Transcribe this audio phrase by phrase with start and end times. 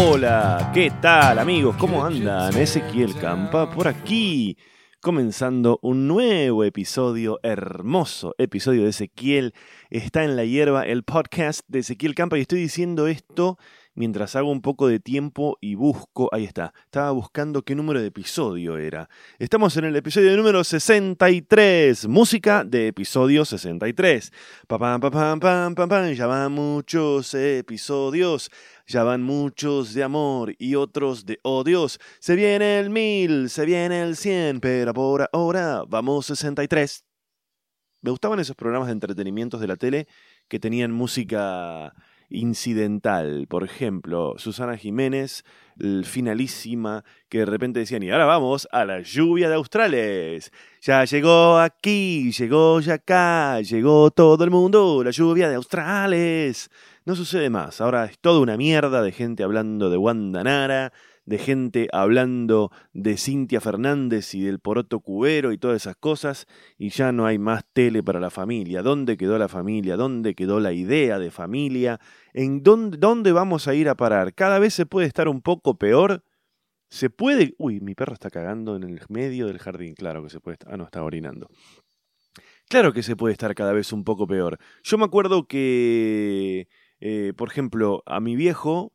[0.00, 1.74] hola, ¿qué tal amigos?
[1.76, 2.56] ¿Cómo andan?
[2.56, 4.56] Ezequiel Campa por aquí,
[5.00, 9.54] comenzando un nuevo episodio, hermoso episodio de Ezequiel.
[9.90, 13.58] Está en la hierba el podcast de Ezequiel Campa y estoy diciendo esto
[13.98, 18.06] mientras hago un poco de tiempo y busco, ahí está, estaba buscando qué número de
[18.06, 19.10] episodio era.
[19.40, 24.32] Estamos en el episodio número 63, música de episodio 63.
[24.68, 28.50] Pam, pam, pam, pam, pam, pam, ya van muchos episodios,
[28.86, 31.98] ya van muchos de amor y otros de odios.
[32.20, 37.04] Se viene el mil, se viene el cien, pero por ahora vamos 63.
[38.00, 40.06] Me gustaban esos programas de entretenimientos de la tele
[40.46, 41.92] que tenían música
[42.30, 43.46] incidental.
[43.48, 45.44] Por ejemplo, Susana Jiménez,
[46.04, 50.52] finalísima, que de repente decían, y ahora vamos a la lluvia de Australes.
[50.82, 56.70] Ya llegó aquí, llegó ya acá, llegó todo el mundo, la lluvia de Australes.
[57.04, 60.92] No sucede más, ahora es toda una mierda de gente hablando de Wanda Nara,
[61.28, 66.46] de gente hablando de Cintia Fernández y del poroto cubero y todas esas cosas,
[66.78, 68.82] y ya no hay más tele para la familia.
[68.82, 69.96] ¿Dónde quedó la familia?
[69.96, 72.00] ¿Dónde quedó la idea de familia?
[72.32, 74.32] ¿En dónde, dónde vamos a ir a parar?
[74.32, 76.24] Cada vez se puede estar un poco peor.
[76.88, 77.54] Se puede...
[77.58, 79.94] Uy, mi perro está cagando en el medio del jardín.
[79.94, 80.56] Claro que se puede.
[80.66, 81.50] Ah, no, está orinando.
[82.70, 84.58] Claro que se puede estar cada vez un poco peor.
[84.82, 86.68] Yo me acuerdo que,
[87.00, 88.94] eh, por ejemplo, a mi viejo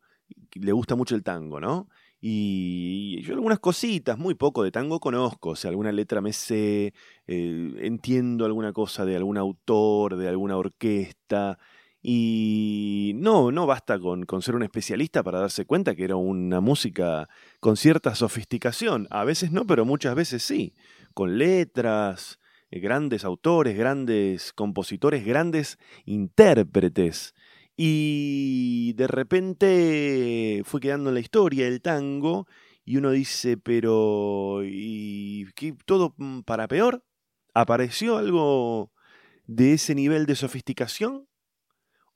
[0.54, 1.88] le gusta mucho el tango, ¿no?
[2.26, 6.94] Y yo algunas cositas, muy poco de tango conozco, o sea, alguna letra me sé,
[7.26, 11.58] entiendo alguna cosa de algún autor, de alguna orquesta,
[12.00, 16.62] y no, no basta con, con, ser un especialista para darse cuenta que era una
[16.62, 17.28] música
[17.60, 19.06] con cierta sofisticación.
[19.10, 20.74] A veces no, pero muchas veces sí.
[21.12, 22.40] Con letras,
[22.70, 27.34] eh, grandes autores, grandes compositores, grandes intérpretes.
[27.76, 32.46] Y de repente fue quedando en la historia el tango
[32.84, 36.14] y uno dice, pero ¿y qué, todo
[36.44, 37.04] para peor?
[37.54, 38.92] ¿Apareció algo
[39.46, 41.26] de ese nivel de sofisticación?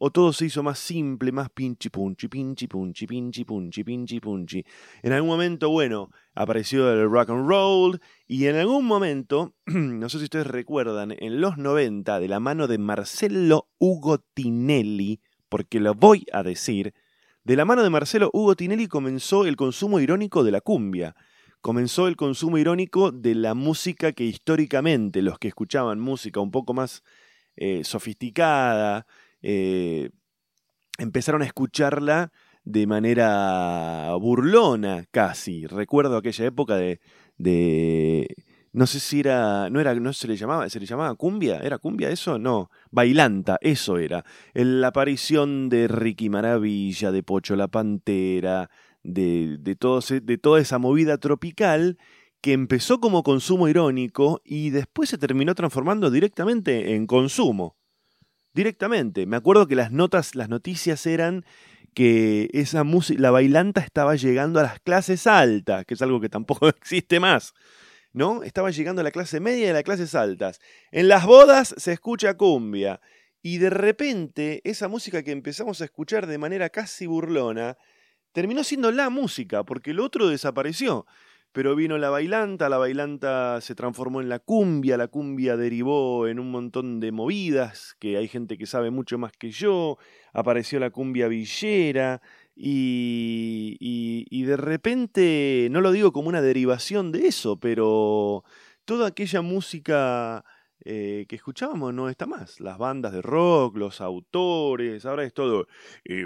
[0.00, 3.84] ¿O todo se hizo más simple, más pinchi punchi, pinchi punchi, pinchi punchi,
[4.20, 4.64] pinchi?
[5.02, 10.18] En algún momento, bueno, apareció el rock and roll y en algún momento, no sé
[10.18, 15.94] si ustedes recuerdan, en los 90, de la mano de Marcello Ugo Tinelli, porque lo
[15.94, 16.94] voy a decir,
[17.44, 21.16] de la mano de Marcelo Hugo Tinelli comenzó el consumo irónico de la cumbia.
[21.60, 26.72] Comenzó el consumo irónico de la música que históricamente los que escuchaban música un poco
[26.72, 27.02] más
[27.56, 29.06] eh, sofisticada,
[29.42, 30.10] eh,
[30.98, 32.32] empezaron a escucharla
[32.64, 35.66] de manera burlona casi.
[35.66, 37.00] Recuerdo aquella época de,
[37.38, 38.28] de
[38.78, 41.78] no sé si era, no era, no se le llamaba, se le llamaba cumbia, ¿era
[41.78, 42.38] cumbia eso?
[42.38, 44.24] No, bailanta, eso era.
[44.54, 48.70] La aparición de Ricky Maravilla, de Pocho la Pantera,
[49.02, 51.98] de, de, todo, de toda esa movida tropical
[52.40, 57.76] que empezó como consumo irónico y después se terminó transformando directamente en consumo.
[58.54, 59.26] Directamente.
[59.26, 61.44] Me acuerdo que las notas, las noticias eran
[61.94, 66.28] que esa música, la bailanta estaba llegando a las clases altas, que es algo que
[66.28, 67.54] tampoco existe más.
[68.18, 68.42] ¿No?
[68.42, 70.60] Estaba llegando a la clase media y a las clases altas.
[70.90, 73.00] En las bodas se escucha cumbia.
[73.42, 77.78] Y de repente, esa música que empezamos a escuchar de manera casi burlona,
[78.32, 81.06] terminó siendo la música, porque el otro desapareció.
[81.52, 86.40] Pero vino la bailanta, la bailanta se transformó en la cumbia, la cumbia derivó en
[86.40, 89.96] un montón de movidas, que hay gente que sabe mucho más que yo,
[90.32, 92.20] apareció la cumbia villera,
[92.60, 93.76] y,
[94.30, 98.42] y, de repente, no lo digo como una derivación de eso, pero
[98.84, 100.44] toda aquella música
[100.84, 102.58] eh, que escuchábamos no está más.
[102.58, 105.68] Las bandas de rock, los autores, ahora es todo.
[106.02, 106.24] Y,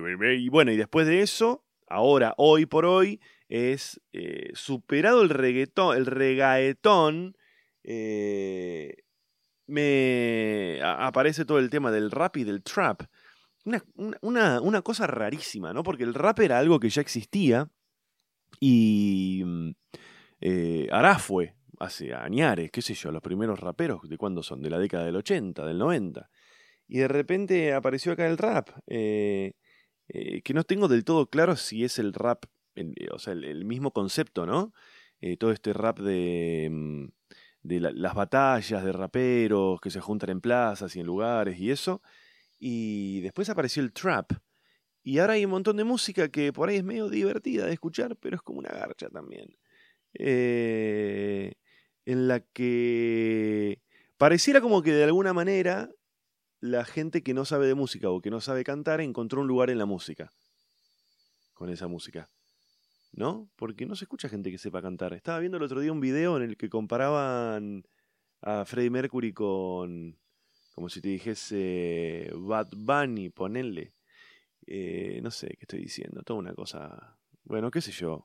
[0.49, 3.21] bueno, y después de eso, ahora, hoy por hoy,
[3.51, 7.37] es eh, superado el reggaetón, el regaetón.
[7.85, 8.97] Eh,
[9.67, 13.03] me aparece todo el tema del rap y del trap.
[13.65, 15.83] Una, una, cosa rarísima, ¿no?
[15.83, 17.71] Porque el rap era algo que ya existía
[18.61, 19.71] y mm,
[20.41, 24.63] eh, Arafue, hace añares, qué sé yo, los primeros raperos, ¿de cuándo son?
[24.63, 26.29] De la década del 80, del 90.
[26.89, 29.55] Y de repente apareció acá el rap, eh,
[30.09, 32.45] eh, que no tengo del todo claro si es el rap,
[33.13, 34.73] o sea, el, mismo concepto, ¿no?
[35.39, 37.07] todo este rap de, mm,
[37.63, 42.03] de las batallas de raperos que se juntan en plazas y en lugares y eso,
[42.65, 44.35] y después apareció el trap.
[45.03, 48.15] Y ahora hay un montón de música que por ahí es medio divertida de escuchar,
[48.15, 49.57] pero es como una garcha también.
[50.15, 51.55] Eh,
[52.07, 53.83] en la que
[54.17, 55.91] pareciera como que de alguna manera
[56.61, 59.69] la gente que no sabe de música o que no sabe cantar encontró un lugar
[59.69, 60.31] en la música.
[61.55, 62.31] Con esa música.
[63.11, 63.51] ¿no?
[63.57, 65.15] Porque no se escucha gente que sepa cantar.
[65.15, 67.89] Estaba viendo el otro día un video en el que comparaban
[68.41, 70.17] a Freddie Mercury con,
[70.75, 73.95] como si te dijese Bad Bunny, ponele.
[74.67, 77.19] Eh, no sé qué estoy diciendo, toda una cosa.
[77.45, 78.25] Bueno, qué sé yo.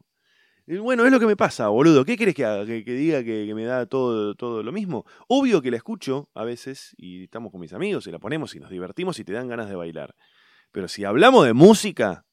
[0.66, 2.04] Bueno, es lo que me pasa, boludo.
[2.04, 2.66] ¿Qué quieres que haga?
[2.66, 5.06] ¿Que, diga que, me da todo, todo lo mismo?
[5.28, 8.60] Obvio que la escucho a veces y estamos con mis amigos y la ponemos y
[8.60, 10.16] nos divertimos y te dan ganas de bailar.
[10.72, 12.26] Pero si hablamos de música,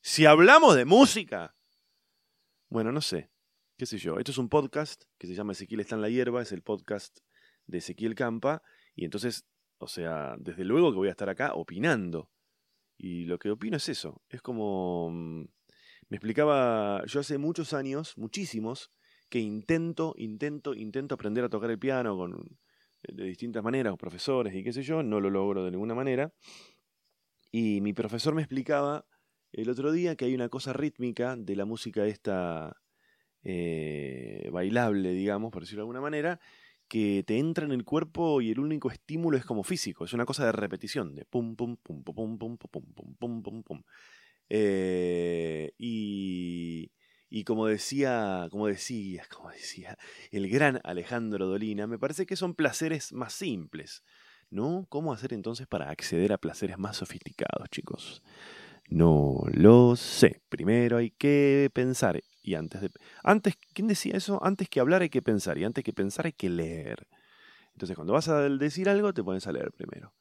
[0.00, 1.56] si hablamos de música,
[2.68, 3.30] bueno, no sé,
[3.76, 4.18] qué sé yo.
[4.18, 7.18] Esto es un podcast que se llama Ezequiel está en la hierba, es el podcast
[7.66, 8.62] de Ezequiel Campa
[8.96, 9.46] y entonces,
[9.78, 12.30] o sea, desde luego que voy a estar acá opinando.
[12.98, 15.44] Y lo que opino es eso, es como mm,
[16.08, 18.90] me explicaba, yo hace muchos años, muchísimos,
[19.28, 22.58] que intento, intento, intento aprender a tocar el piano con,
[23.02, 26.32] de distintas maneras, profesores y qué sé yo, no lo logro de ninguna manera.
[27.52, 29.06] Y mi profesor me explicaba
[29.52, 32.80] el otro día que hay una cosa rítmica de la música esta
[33.42, 36.40] eh, bailable, digamos, por decirlo de alguna manera,
[36.88, 40.24] que te entra en el cuerpo y el único estímulo es como físico, es una
[40.24, 43.82] cosa de repetición, de pum, pum, pum, pum, pum, pum, pum, pum, pum, pum, pum.
[44.48, 46.92] Eh, y,
[47.28, 49.98] y como decía, como decía, como decía
[50.30, 54.04] el gran Alejandro Dolina, me parece que son placeres más simples,
[54.50, 54.86] ¿no?
[54.88, 58.22] ¿Cómo hacer entonces para acceder a placeres más sofisticados, chicos?
[58.88, 60.42] No lo sé.
[60.48, 62.90] Primero hay que pensar y antes de
[63.24, 64.42] antes ¿quién decía eso?
[64.42, 67.08] Antes que hablar hay que pensar y antes que pensar hay que leer.
[67.72, 70.14] Entonces, cuando vas a decir algo, te pones a leer primero.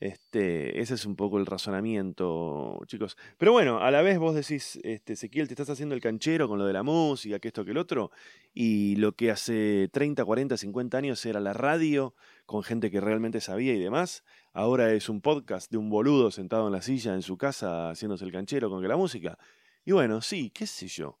[0.00, 3.16] Este, ese es un poco el razonamiento, chicos.
[3.36, 6.58] Pero bueno, a la vez vos decís, este, Ezequiel, te estás haciendo el canchero con
[6.58, 8.10] lo de la música, que esto, que el otro,
[8.54, 12.14] y lo que hace 30, 40, 50 años era la radio,
[12.46, 14.24] con gente que realmente sabía y demás,
[14.54, 18.24] ahora es un podcast de un boludo sentado en la silla en su casa haciéndose
[18.24, 19.38] el canchero con que la música.
[19.84, 21.18] Y bueno, sí, qué sé yo.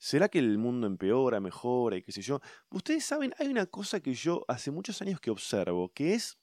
[0.00, 2.40] ¿Será que el mundo empeora, mejora y qué sé yo?
[2.70, 6.40] Ustedes saben, hay una cosa que yo hace muchos años que observo, que es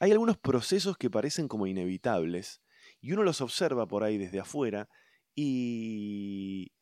[0.00, 2.62] hay algunos procesos que parecen como inevitables
[3.02, 4.88] y uno los observa por ahí desde afuera
[5.34, 6.72] y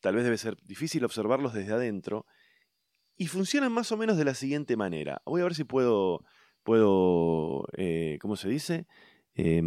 [0.00, 2.26] tal vez debe ser difícil observarlos desde adentro
[3.16, 5.22] y funcionan más o menos de la siguiente manera.
[5.24, 6.24] Voy a ver si puedo,
[6.64, 8.88] puedo, eh, ¿cómo se dice?
[9.36, 9.62] Eh,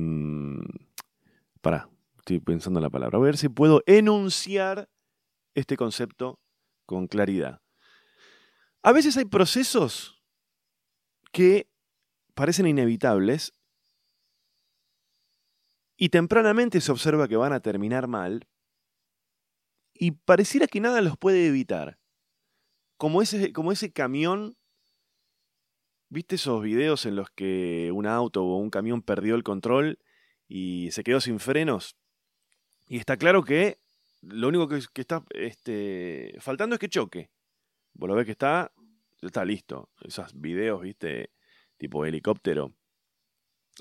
[1.61, 3.17] pará, estoy pensando en la palabra.
[3.17, 4.89] Voy a ver si puedo enunciar
[5.57, 6.39] este concepto
[6.85, 7.61] con claridad.
[8.83, 10.23] A veces hay procesos
[11.31, 11.67] que
[12.35, 13.53] parecen inevitables
[15.97, 18.47] y tempranamente se observa que van a terminar mal
[19.95, 21.97] y pareciera que nada los puede evitar.
[22.97, 24.55] Como ese, como ese camión,
[26.09, 29.97] ¿viste esos videos en los que un auto o un camión perdió el control
[30.47, 31.97] y se quedó sin frenos?
[32.87, 33.79] Y está claro que
[34.21, 37.29] lo único que, está este, faltando es que choque.
[37.93, 38.71] Vos lo ves que está,
[39.21, 39.89] está listo.
[40.01, 41.31] Esos videos, ¿viste?
[41.77, 42.73] tipo helicóptero,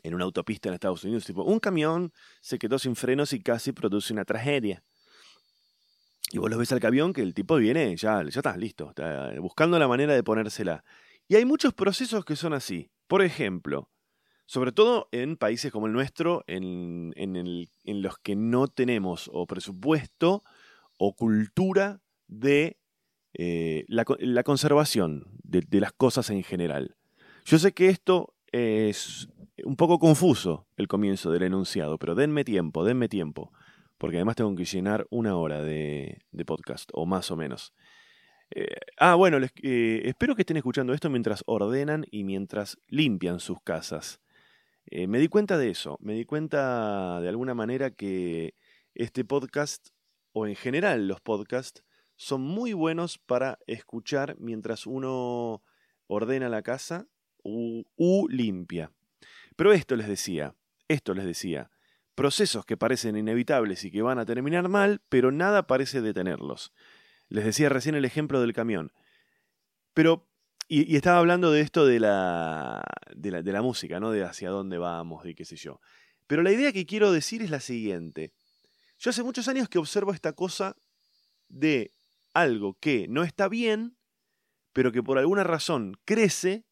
[0.02, 3.72] en una autopista en Estados Unidos, tipo, un camión se quedó sin frenos y casi
[3.72, 4.84] produce una tragedia.
[6.31, 9.32] Y vos lo ves al camión que el tipo viene, ya, ya está listo, está
[9.40, 10.84] buscando la manera de ponérsela.
[11.28, 12.90] Y hay muchos procesos que son así.
[13.06, 13.90] Por ejemplo,
[14.46, 20.44] sobre todo en países como el nuestro, en, en, los que no tenemos o presupuesto
[20.98, 22.79] o cultura de
[23.34, 26.96] eh, la, la, conservación de, de, las cosas en general.
[27.44, 29.29] Yo sé que esto es
[29.65, 33.53] un poco confuso, el comienzo del enunciado, pero denme tiempo, denme tiempo,
[33.98, 37.72] porque además tengo que llenar una hora de, podcast, o más o menos.
[38.50, 43.60] Eh, ah, bueno, eh, espero que estén escuchando esto mientras ordenan y mientras limpian sus
[43.62, 44.20] casas.
[44.86, 48.55] Eh, me di cuenta de eso, me di cuenta de alguna manera que
[48.94, 49.88] este podcast,
[50.32, 51.82] o en general los podcasts,
[52.14, 55.62] son muy buenos para escuchar mientras uno
[56.06, 57.08] ordena la casa
[57.43, 58.93] U, limpia.
[59.56, 60.55] Pero esto les decía,
[60.88, 61.70] esto les decía,
[62.14, 66.72] procesos que parecen inevitables y que van a terminar mal, pero nada parece detenerlos.
[67.28, 68.93] Les decía recién el ejemplo del camión.
[69.94, 70.28] Pero,
[70.69, 72.82] y, estaba hablando de esto de la,
[73.15, 74.11] de la, de la música, ¿no?
[74.11, 75.81] De hacia dónde vamos y qué sé yo.
[76.27, 78.32] Pero la idea que quiero decir es la siguiente.
[78.99, 80.77] Yo hace muchos años que observo esta cosa
[81.49, 81.93] de
[82.35, 83.96] algo que no está bien,
[84.73, 86.65] pero que por alguna razón crece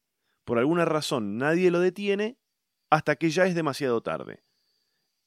[0.45, 2.37] por alguna razón nadie lo detiene
[2.89, 4.43] hasta que ya es demasiado tarde.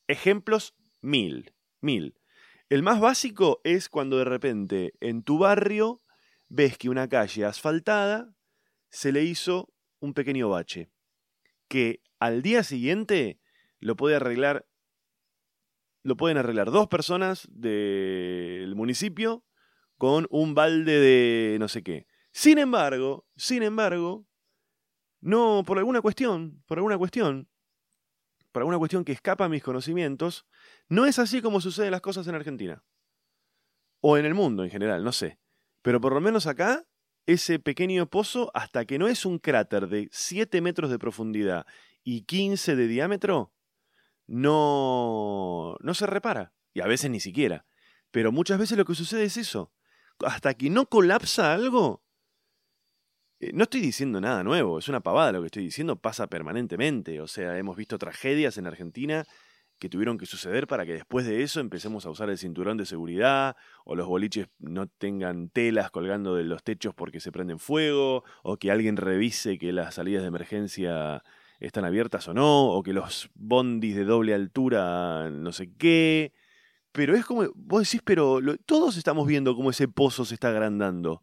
[0.06, 2.14] Ejemplos mil, mil.
[2.70, 6.02] El más básico es cuando de repente en tu barrio
[6.48, 8.32] ves que una calle asfaltada
[8.90, 10.90] se le hizo un pequeño bache,
[11.68, 13.40] que al día siguiente
[13.80, 14.66] lo puede arreglar
[16.04, 19.44] lo pueden arreglar dos personas de municipio
[19.98, 22.06] con un balde de no sé qué.
[22.32, 24.24] Sin embargo, sin embargo,
[25.20, 27.48] no, por alguna cuestión, por alguna cuestión,
[28.52, 30.46] por alguna cuestión que escapa a mis conocimientos,
[30.88, 32.82] no es así como suceden las cosas en Argentina.
[34.00, 35.38] O en el mundo en general, no sé.
[35.82, 36.87] Pero por lo menos acá,
[37.28, 41.66] ese pequeño pozo, hasta que no es un cráter de 7 metros de profundidad
[42.02, 43.52] y 15 de diámetro,
[44.26, 46.54] no, no se repara.
[46.72, 47.66] Y a veces ni siquiera.
[48.10, 49.74] Pero muchas veces lo que sucede es eso.
[50.24, 52.02] Hasta que no colapsa algo,
[53.40, 57.20] eh, no estoy diciendo nada nuevo, es una pavada lo que estoy diciendo, pasa permanentemente.
[57.20, 59.26] O sea, hemos visto tragedias en Argentina
[59.78, 62.86] que tuvieron que suceder para que después de eso empecemos a usar el cinturón de
[62.86, 68.24] seguridad, o los boliches no tengan telas colgando de los techos porque se prenden fuego,
[68.42, 71.22] o que alguien revise que las salidas de emergencia
[71.60, 76.32] están abiertas o no, o que los bondis de doble altura no sé qué.
[76.92, 81.22] Pero es como, vos decís, pero todos estamos viendo cómo ese pozo se está agrandando.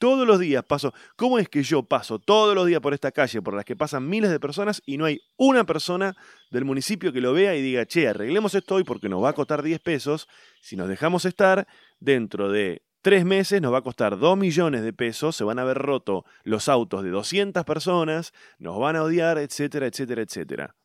[0.00, 0.94] Todos los días paso.
[1.14, 4.08] ¿Cómo es que yo paso todos los días por esta calle por las que pasan
[4.08, 6.16] miles de personas y no hay una persona
[6.50, 9.32] del municipio que lo vea y diga, che, arreglemos esto hoy porque nos va a
[9.34, 10.26] costar 10 pesos.
[10.62, 14.94] Si nos dejamos estar, dentro de tres meses nos va a costar 2 millones de
[14.94, 19.36] pesos, se van a ver roto los autos de 200 personas, nos van a odiar,
[19.36, 20.79] etcétera, etcétera, etcétera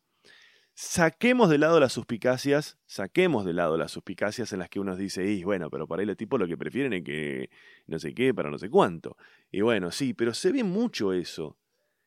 [0.76, 5.24] saquemos de lado las suspicacias, saquemos de lado las suspicacias en las que uno dice,
[5.24, 7.50] y bueno, pero para el tipo lo que prefieren es que
[7.86, 9.16] no sé qué, para no sé cuánto.
[9.50, 11.58] Y bueno, sí, pero se ve mucho eso.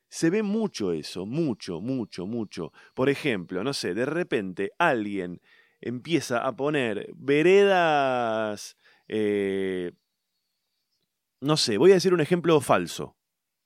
[0.07, 2.71] Se ve mucho eso, mucho, mucho, mucho.
[2.93, 5.41] Por ejemplo, no sé, de repente alguien
[5.81, 8.77] empieza a poner veredas...
[9.07, 9.93] Eh,
[11.41, 13.17] no sé, voy a decir un ejemplo falso.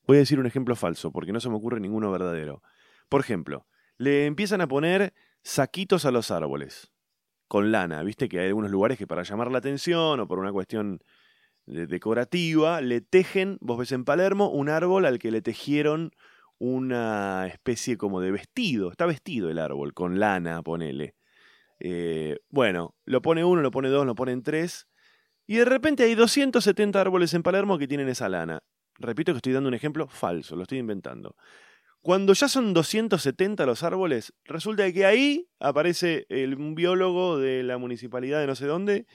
[0.07, 2.61] Voy a decir un ejemplo falso, porque no se me ocurre ninguno verdadero.
[3.09, 3.65] Por ejemplo,
[3.97, 6.91] le empiezan a poner saquitos a los árboles
[7.47, 8.03] con lana.
[8.03, 10.99] Viste que hay algunos lugares que para llamar la atención o por una cuestión
[11.65, 16.11] decorativa le tejen, vos ves en Palermo, un árbol al que le tejieron
[16.57, 18.91] una especie como de vestido.
[18.91, 21.15] Está vestido el árbol con lana, ponele.
[21.79, 24.87] Eh, bueno, lo pone uno, lo pone dos, lo ponen tres.
[25.45, 28.63] Y de repente hay 270 árboles en Palermo que tienen esa lana.
[28.97, 31.35] Repito que estoy dando un ejemplo falso, lo estoy inventando.
[32.03, 37.77] Cuando ya son 270 los árboles, resulta que ahí aparece el, un biólogo de la
[37.77, 39.07] municipalidad de no sé dónde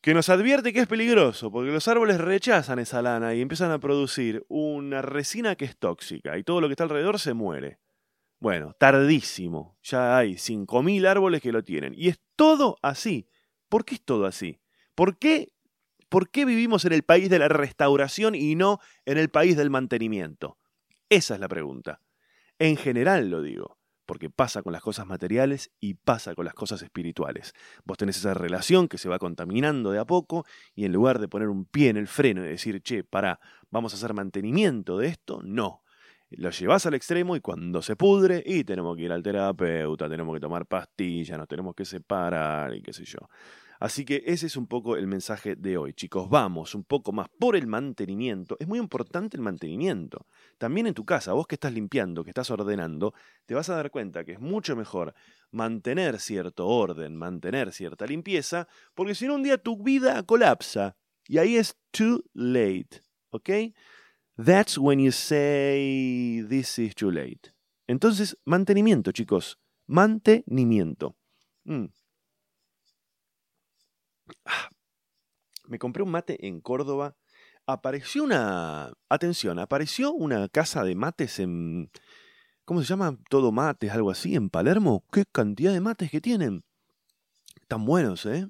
[0.00, 3.78] que nos advierte que es peligroso, porque los árboles rechazan esa lana y empiezan a
[3.78, 7.78] producir una resina que es tóxica y todo lo que está alrededor se muere.
[8.40, 9.78] Bueno, tardísimo.
[9.84, 11.94] Ya hay 5.000 árboles que lo tienen.
[11.96, 13.28] Y es todo así.
[13.68, 14.60] ¿Por qué es todo así?
[14.96, 15.52] ¿Por qué,
[16.08, 19.70] ¿Por qué vivimos en el país de la restauración y no en el país del
[19.70, 20.58] mantenimiento?
[21.08, 22.00] Esa es la pregunta.
[22.58, 26.82] En general lo digo, porque pasa con las cosas materiales y pasa con las cosas
[26.82, 27.52] espirituales.
[27.84, 30.44] Vos tenés esa relación que se va contaminando de a poco
[30.74, 33.92] y en lugar de poner un pie en el freno y decir, che, para, vamos
[33.92, 35.82] a hacer mantenimiento de esto, no.
[36.30, 40.34] Lo llevas al extremo y cuando se pudre, y tenemos que ir al terapeuta, tenemos
[40.34, 43.18] que tomar pastillas, nos tenemos que separar y qué sé yo.
[43.84, 46.30] Así que ese es un poco el mensaje de hoy, chicos.
[46.30, 48.56] Vamos un poco más por el mantenimiento.
[48.58, 50.24] Es muy importante el mantenimiento.
[50.56, 53.12] También en tu casa, vos que estás limpiando, que estás ordenando,
[53.44, 55.12] te vas a dar cuenta que es mucho mejor
[55.50, 60.96] mantener cierto orden, mantener cierta limpieza, porque si no un día tu vida colapsa.
[61.28, 63.02] Y ahí es too late.
[63.32, 63.50] ¿Ok?
[64.42, 67.52] That's when you say this is too late.
[67.86, 69.58] Entonces, mantenimiento, chicos.
[69.86, 71.16] Mantenimiento.
[71.64, 71.88] Mm.
[74.44, 74.68] Ah,
[75.66, 77.16] me compré un mate en Córdoba.
[77.66, 78.92] Apareció una.
[79.08, 81.90] Atención, apareció una casa de mates en.
[82.64, 83.18] ¿Cómo se llama?
[83.28, 85.04] Todo mates, algo así, en Palermo.
[85.12, 86.62] ¿Qué cantidad de mates que tienen?
[87.60, 88.48] Están buenos, ¿eh?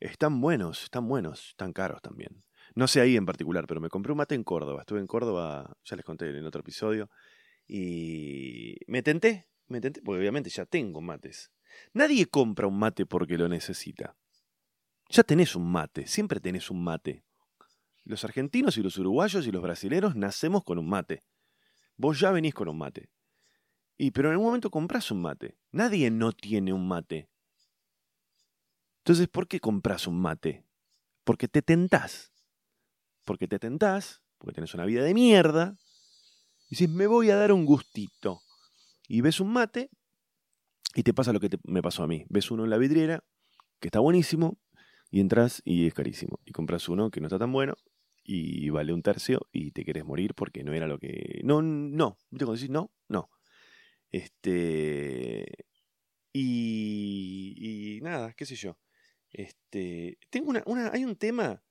[0.00, 2.44] Están buenos, están buenos, están caros también.
[2.74, 4.80] No sé ahí en particular, pero me compré un mate en Córdoba.
[4.80, 7.10] Estuve en Córdoba, ya les conté en otro episodio.
[7.66, 11.52] Y me tenté, me tenté, porque obviamente ya tengo mates.
[11.92, 14.16] Nadie compra un mate porque lo necesita
[15.08, 17.24] ya tenés un mate, siempre tenés un mate.
[18.04, 21.24] Los argentinos y los uruguayos y los brasileros nacemos con un mate.
[21.96, 23.10] Vos ya venís con un mate.
[23.96, 25.56] Y pero en algún momento compras un mate.
[25.70, 27.30] Nadie no tiene un mate.
[28.98, 30.66] Entonces, ¿por qué compras un mate?
[31.24, 32.32] Porque te tentás.
[33.24, 35.76] Porque te tentás, porque tenés una vida de mierda.
[36.66, 38.40] Y dices, me voy a dar un gustito.
[39.06, 39.90] Y ves un mate
[40.94, 42.24] y te pasa lo que me pasó a mí.
[42.28, 43.24] Ves uno en la vidriera,
[43.80, 44.58] que está buenísimo,
[45.14, 46.40] y entras y es carísimo.
[46.44, 47.76] Y compras uno que no está tan bueno
[48.24, 51.40] y vale un tercio y te querés morir porque no era lo que...
[51.44, 52.18] No, no.
[52.30, 52.90] ¿Viste cuando decís no?
[53.08, 53.30] No.
[54.10, 55.46] Este...
[56.32, 58.76] Y, y nada, qué sé yo.
[59.30, 61.62] Este, tengo una, hay un tema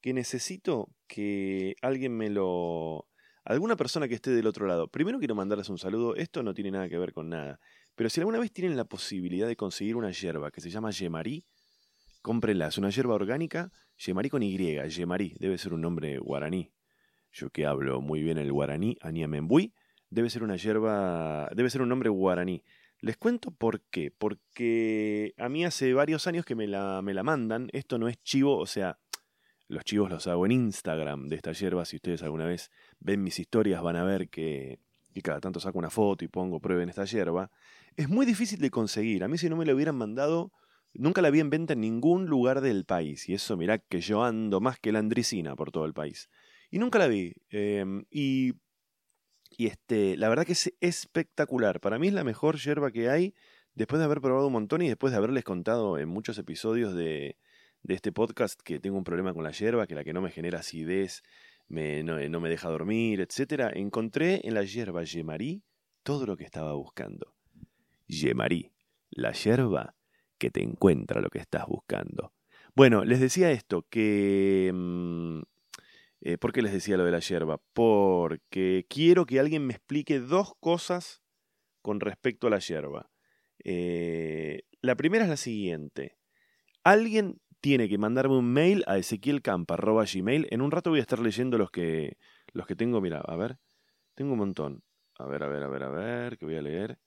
[0.00, 3.10] que necesito que alguien me lo,
[3.44, 4.88] alguna persona que esté del otro lado.
[4.88, 6.16] Primero quiero mandarles un saludo.
[6.16, 7.60] Esto no tiene nada que ver con nada.
[7.94, 11.44] Pero si alguna vez tienen la posibilidad de conseguir una yerba que se llama Yemarí,
[12.26, 12.66] cómprenla.
[12.66, 13.70] Es una yerba orgánica,
[14.04, 15.36] Yemarí con Y, Yemarí.
[15.38, 16.72] Debe ser un nombre guaraní.
[17.30, 19.72] Yo que hablo muy bien el guaraní, Aniamembui,
[20.10, 22.64] debe ser una yerba, debe ser un nombre guaraní.
[22.98, 24.10] Les cuento por qué.
[24.10, 27.68] Porque a mí hace varios años que me la, me la mandan.
[27.72, 28.98] Esto no es chivo, o sea,
[29.68, 31.84] los chivos los hago en Instagram de esta yerba.
[31.84, 34.80] Si ustedes alguna vez ven mis historias, van a ver que,
[35.14, 37.52] que cada tanto saco una foto y pongo prueben esta yerba.
[37.94, 39.22] Es muy difícil de conseguir.
[39.22, 40.50] A mí si no me la hubieran mandado,
[40.98, 43.28] nunca la vi en venta en ningún lugar del país.
[43.28, 46.30] Y eso, mirá que yo ando más que la andricina por todo el país.
[46.70, 47.34] Y nunca la vi.
[47.50, 48.54] Em, y,
[49.50, 51.80] y este, la verdad que es espectacular.
[51.80, 53.34] Para mí es la mejor yerba que hay.
[53.74, 57.36] Después de haber probado un montón y después de haberles contado en muchos episodios de,
[57.86, 60.60] este podcast que tengo un problema con la hierba, que la que no me genera
[60.60, 61.22] acidez,
[61.68, 65.62] me, no, no, me deja dormir, etc., encontré en la hierba Yemarí
[66.02, 67.34] todo lo que estaba buscando.
[68.06, 68.72] Yemarí,
[69.10, 69.94] la hierba
[70.38, 72.32] que te encuentra lo que estás buscando.
[72.74, 74.70] Bueno, les decía esto, que...
[74.74, 75.40] Mm,
[76.22, 77.60] eh, ¿Por qué les decía lo de la hierba?
[77.72, 81.22] Porque quiero que alguien me explique dos cosas
[81.82, 83.10] con respecto a la hierba.
[83.62, 86.18] Eh, la primera es la siguiente.
[86.84, 90.48] Alguien tiene que mandarme un mail a ezequielcampa.gmail.
[90.50, 92.16] En un rato voy a estar leyendo los que,
[92.52, 93.00] los que tengo.
[93.00, 93.58] Mira, a ver.
[94.14, 94.82] Tengo un montón.
[95.18, 96.98] A ver, a ver, a ver, a ver, que voy a leer.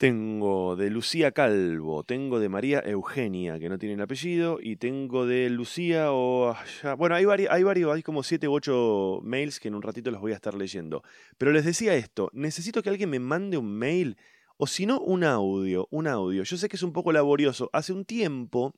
[0.00, 5.26] Tengo de Lucía Calvo, tengo de María Eugenia, que no tiene el apellido, y tengo
[5.26, 6.56] de Lucía o...
[6.96, 10.10] Bueno, hay, varios, hay varios, hay como siete u ocho mails que en un ratito
[10.10, 11.02] los voy a estar leyendo.
[11.36, 14.16] Pero les decía esto, necesito que alguien me mande un mail,
[14.56, 16.44] o si no, un audio, un audio.
[16.44, 17.68] Yo sé que es un poco laborioso.
[17.74, 18.72] Hace un tiempo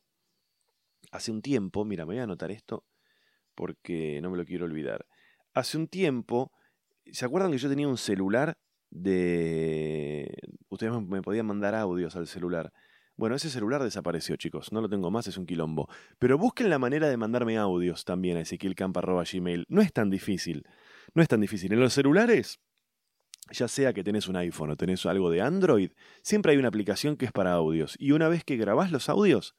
[1.13, 2.85] hace un tiempo, mira, me voy a anotar esto
[3.55, 5.07] porque no me lo quiero olvidar.
[5.55, 6.51] Hace un tiempo,
[7.13, 8.59] ¿se acuerdan que yo tenía un celular
[8.93, 10.33] de...
[10.69, 12.73] Ustedes me podían mandar audios al celular.
[13.17, 14.73] Bueno, ese celular desapareció, chicos.
[14.73, 15.89] No lo tengo más, es un quilombo.
[16.19, 19.67] Pero busquen la manera de mandarme audios también a ezequielcampa.gmail.
[19.69, 20.67] No es tan difícil.
[21.15, 21.73] No es tan difícil.
[21.73, 22.61] En los celulares,
[23.51, 25.91] ya sea que tenés un iPhone o tenés algo de Android,
[26.23, 27.97] siempre hay una aplicación que es para audios.
[27.99, 29.57] Y una vez que grabás los audios,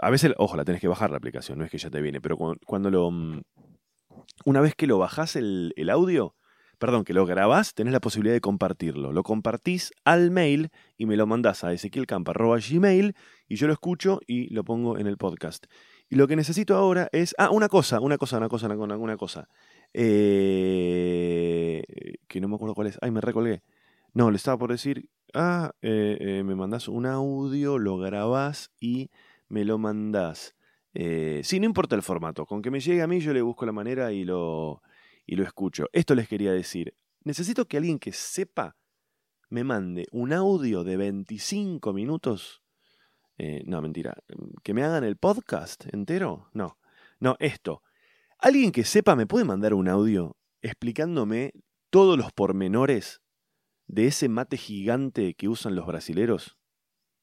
[0.00, 2.20] a veces, ojo, la tenés que bajar la aplicación, no es que ya te viene,
[2.20, 3.10] pero cuando, lo.
[3.10, 3.42] Mm,
[4.44, 6.34] una vez que lo bajás el, audio,
[6.82, 9.12] perdón, que lo grabás, tenés la posibilidad de compartirlo.
[9.12, 13.14] Lo compartís al mail y me lo mandás a ezequielcampa.gmail
[13.46, 15.66] y yo lo escucho y lo pongo en el podcast.
[16.10, 17.36] Y lo que necesito ahora es.
[17.38, 19.46] Ah, una cosa, una cosa, una cosa, una, una cosa.
[19.94, 21.84] Eh,
[22.26, 22.98] que no me acuerdo cuál es.
[23.00, 23.62] Ay, me recolgué.
[24.12, 25.08] No, le estaba por decir.
[25.34, 29.08] Ah, eh, eh, me mandás un audio, lo grabás y
[29.48, 30.56] me lo mandás.
[30.94, 33.72] Sí, no importa el formato, con que me llegue a mí yo le busco la
[33.72, 34.82] manera y lo,
[35.26, 35.86] y lo escucho.
[35.92, 36.94] Esto les quería decir.
[37.24, 38.76] Necesito que alguien que sepa
[39.48, 42.62] me mande un audio de 25 minutos.
[43.38, 44.14] Eh, no, mentira.
[44.62, 46.48] ¿Que me hagan el podcast entero?
[46.52, 46.78] No.
[47.20, 47.82] No, esto.
[48.38, 51.52] Alguien que sepa me puede mandar un audio explicándome
[51.90, 53.20] todos los pormenores
[53.86, 56.58] de ese mate gigante que usan los brasileros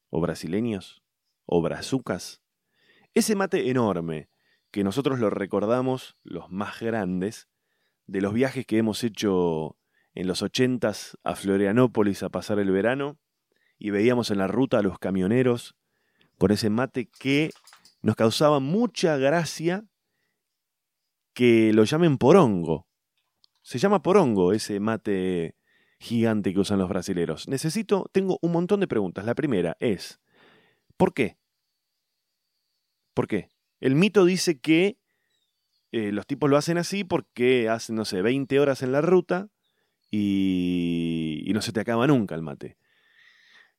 [0.08, 1.02] o brasileños
[1.44, 2.42] o brazucas.
[3.12, 4.30] Ese mate enorme,
[4.70, 7.49] que nosotros lo recordamos, los más grandes,
[8.10, 9.76] de los viajes que hemos hecho
[10.14, 13.18] en los ochentas a Florianópolis a pasar el verano,
[13.78, 15.76] y veíamos en la ruta a los camioneros
[16.36, 17.50] con ese mate que
[18.02, 19.84] nos causaba mucha gracia
[21.32, 22.88] que lo llamen porongo.
[23.62, 25.56] Se llama porongo ese mate
[25.98, 27.46] gigante que usan los brasileros.
[27.46, 29.24] Necesito, tengo un montón de preguntas.
[29.24, 30.20] La primera es,
[30.96, 31.38] ¿por qué?
[33.14, 33.48] ¿Por qué?
[33.78, 34.99] El mito dice que
[35.92, 39.48] eh, los tipos lo hacen así porque hacen, no sé, 20 horas en la ruta
[40.10, 42.76] y, no se te acaba nunca el mate.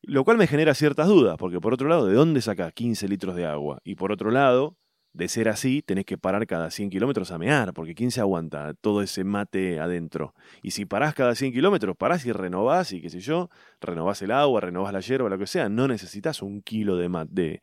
[0.02, 3.36] Lo cual me genera ciertas dudas, porque por otro lado, ¿de dónde sacas 15 litros
[3.36, 3.80] de agua?
[3.84, 4.78] Y por otro lado,
[5.14, 8.74] de ser así, tenés que parar cada 100 kilómetros a mear, porque ¿quién se aguanta
[8.74, 10.34] todo ese mate adentro?
[10.64, 14.32] Y si parás cada 100 kilómetros, parás y renovás y qué sé yo, renovás el
[14.32, 17.62] agua, renovás la hierba, lo que sea, no necesitas un kilo de, mate,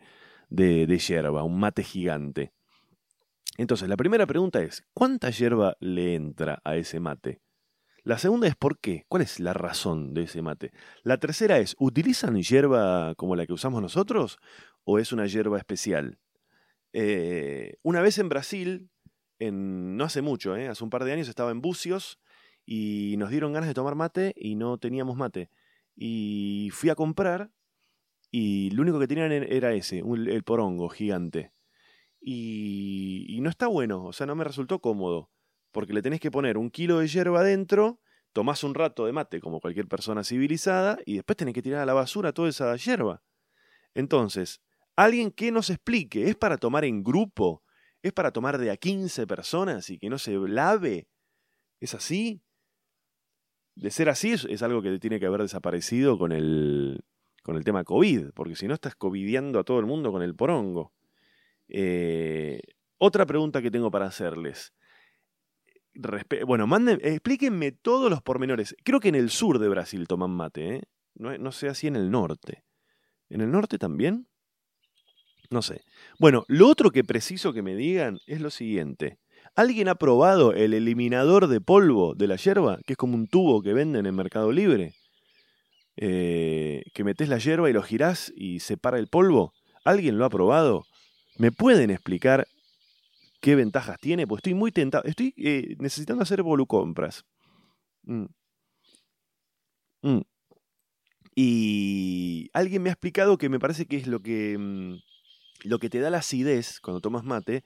[0.48, 2.52] de, de hierba, un mate gigante.
[3.59, 7.42] Entonces, la primera pregunta es, ¿cuánta hierba le entra a ese mate?
[8.05, 9.05] La segunda es ¿por qué?
[9.09, 10.71] ¿Cuál es la razón de ese mate?
[11.03, 14.38] La tercera es, ¿utilizan hierba como la que usamos nosotros
[14.85, 16.21] o es una hierba especial?
[16.92, 18.90] Eh, una vez en Brasil,
[19.40, 22.21] en, no hace mucho, eh, hace un par de años estaba en Bucios
[22.64, 25.51] y nos dieron ganas de tomar mate y no teníamos mate.
[25.97, 27.51] Y fui a comprar
[28.31, 31.53] y lo único que tenían era ese, el porongo gigante.
[32.31, 35.31] Y, y, no está bueno, o sea, no me resultó cómodo,
[35.73, 38.03] porque le tenés que poner un kilo de hierba adentro,
[38.35, 41.87] tomás un rato de mate como cualquier persona civilizada, y después tenés que tirar a
[41.87, 43.23] la basura toda esa hierba.
[43.95, 44.61] Entonces,
[44.95, 47.62] alguien que nos explique, ¿es para tomar en grupo?
[48.03, 51.09] ¿Es para tomar de a 15 personas y que no se lave?
[51.81, 52.43] ¿Es así?
[53.75, 57.07] De ser así, es, algo que tiene que haber desaparecido con el,
[57.43, 60.35] con el tema COVID, porque si no estás covidiando a todo el mundo con el
[60.35, 60.93] porongo.
[61.68, 62.61] Eh,
[62.98, 64.72] otra pregunta que tengo para hacerles.
[66.46, 66.66] bueno,
[67.02, 68.74] explíquenme todos los pormenores.
[68.85, 70.83] Creo que en el sur de Brasil toman mate, ¿eh?
[71.14, 72.64] no, no sé así en el norte.
[73.28, 74.26] ¿En el norte también?
[75.50, 75.83] No sé.
[76.18, 79.18] Bueno, lo otro que preciso que me digan es lo siguiente.
[79.54, 82.78] ¿Alguien ha probado el eliminador de polvo de la hierba?
[82.87, 84.94] Que es como un tubo que venden en Mercado Libre.
[85.96, 89.52] Eh, que metes la hierba y lo girás y separa el polvo.
[89.85, 90.85] ¿Alguien lo ha probado?
[91.38, 92.46] ¿Me pueden explicar
[93.40, 94.27] qué ventajas tiene?
[94.27, 95.05] Pues estoy muy tentado.
[95.05, 97.24] Estoy eh, necesitando hacer volucompras.
[98.03, 98.27] Mm.
[100.03, 100.20] Mm.
[101.35, 104.96] Y alguien me ha explicado que me parece que es lo que mm,
[105.64, 107.64] lo que te da la acidez cuando tomas mate,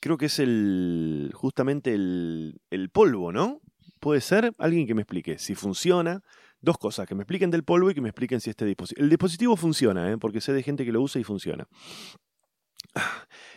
[0.00, 3.60] creo que es el justamente el, el polvo, ¿no?
[4.00, 6.22] Puede ser alguien que me explique si funciona.
[6.60, 9.02] Dos cosas, que me expliquen del polvo y que me expliquen si este dispositivo...
[9.02, 10.16] El dispositivo funciona, ¿eh?
[10.16, 11.66] porque sé de gente que lo usa y funciona.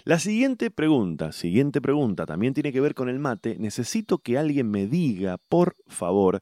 [0.06, 3.58] La siguiente pregunta, siguiente pregunta, también tiene que ver con el mate.
[3.60, 6.42] Necesito que alguien me diga, por favor.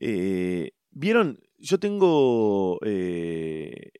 [0.00, 1.38] Eh, ¿Vieron?
[1.58, 3.92] Yo tengo eh,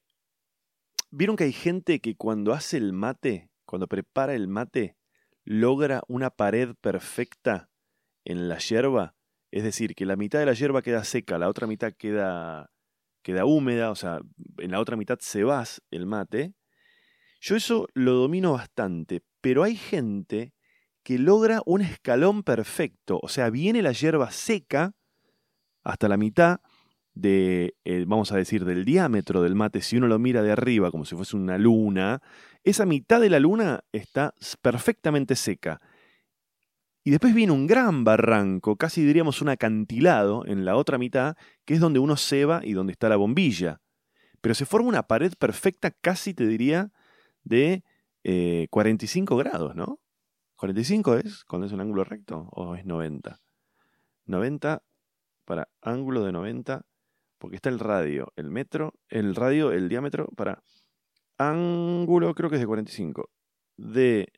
[1.15, 4.97] ¿Vieron que hay gente que cuando hace el mate, cuando prepara el mate,
[5.45, 7.69] logra una pared perfecta
[8.25, 9.15] en la hierba?
[9.51, 12.71] Es decir, que la mitad de la hierba queda seca, la otra mitad queda,
[13.21, 14.21] queda húmeda, o sea,
[14.57, 16.55] en la otra mitad se va el mate.
[17.45, 20.55] Yo eso lo domino bastante, pero hay gente
[21.03, 24.95] que logra un escalón perfecto, o sea, viene la hierba seca
[25.83, 26.61] hasta la mitad,
[27.15, 30.93] de, eh, vamos a decir, del diámetro del mate, si uno lo mira de arriba
[30.93, 32.23] como si fuese una luna,
[32.63, 35.81] esa mitad de la luna está perfectamente seca.
[37.03, 41.75] Y después viene un gran barranco, casi diríamos un acantilado en la otra mitad, que
[41.75, 43.81] es donde uno ceba y donde está la bombilla.
[44.41, 46.93] Pero se forma una pared perfecta, casi te diría,
[47.45, 47.83] de
[48.71, 50.01] 45 eh, grados, ¿no?
[50.57, 53.41] ¿45 es cuando es un ángulo recto o es 90?
[54.27, 54.83] 90
[55.45, 56.87] para ángulo de 90
[57.39, 60.63] porque está el radio, el metro, el radio, el diámetro para
[61.39, 63.31] ángulo, creo que es de 45.
[63.77, 64.33] De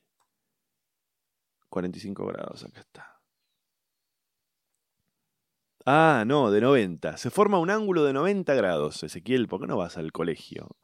[1.68, 3.20] 45 grados, acá está.
[5.84, 7.18] Ah, no, de 90.
[7.18, 10.76] Se forma un ángulo de 90 grados, Ezequiel, ¿por qué no vas al colegio?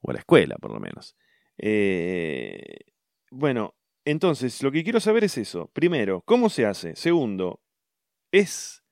[0.00, 1.14] O a la escuela, por lo menos.
[1.62, 2.80] Eh,
[3.30, 5.70] bueno, entonces, lo que quiero saber es eso.
[5.72, 6.96] Primero, ¿cómo se hace?
[6.96, 7.62] Segundo,
[8.32, 8.82] ¿es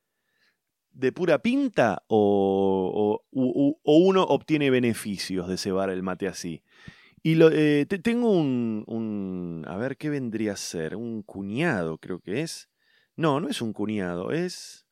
[0.93, 6.63] de pura pinta o, uno obtiene beneficios de cebar el mate así?
[7.23, 10.97] Y eh, tengo un, A ver, ¿qué vendría a ser?
[10.97, 12.71] Un cuñado, creo que es.
[13.17, 14.87] No, no es un cuñado, es...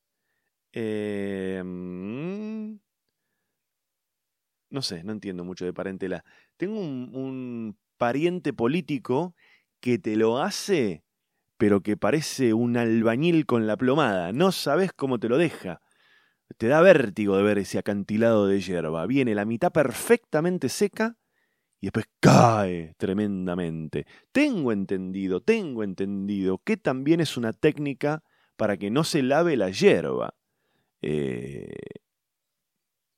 [0.73, 2.79] Em,
[4.69, 6.23] no sé, no entiendo mucho de parentela.
[6.59, 9.33] Tengo un, pariente político
[9.79, 11.05] que te lo hace,
[11.57, 14.33] pero que parece un albañil con la plomada.
[14.33, 15.81] No sabes cómo te lo deja.
[16.57, 19.05] Te da vértigo de ver ese acantilado de hierba.
[19.05, 21.17] Viene la mitad perfectamente seca
[21.79, 24.05] y después cae tremendamente.
[24.33, 28.21] Tengo entendido, tengo entendido que también es una técnica
[28.57, 30.35] para que no se lave la hierba.
[31.01, 31.71] Eh,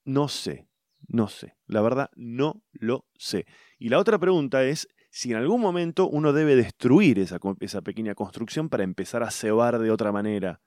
[0.05, 0.67] no sé,
[1.07, 1.55] no sé.
[1.71, 3.45] La verdad, no lo sé.
[3.79, 7.39] Y la otra pregunta es si en algún momento uno debe destruir esa,
[7.81, 10.59] pequeña construcción para empezar a cebar de otra manera.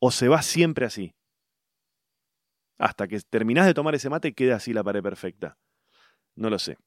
[0.00, 1.14] O se va siempre así
[2.78, 5.56] hasta que terminás de tomar ese mate queda así la pared perfecta.
[6.34, 6.78] No lo sé.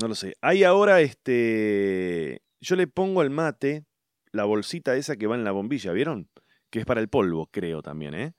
[0.00, 0.36] No lo sé.
[0.40, 2.42] Hay ahora este.
[2.60, 3.86] Yo le pongo al mate
[4.30, 6.28] la bolsita esa que va en la bombilla, ¿vieron?
[6.70, 8.34] Que es para el polvo, creo también, ¿eh?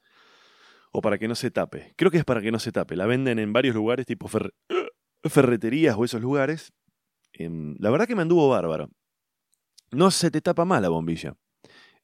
[0.96, 1.94] O para que no se tape.
[1.98, 2.96] Creo que es para que no se tape.
[2.96, 4.30] La venden en varios lugares, tipo
[5.24, 6.72] ferreterías o esos lugares.
[7.34, 8.90] Em, la verdad que me anduvo bárbaro.
[9.92, 11.36] No se te tapa más la bombilla.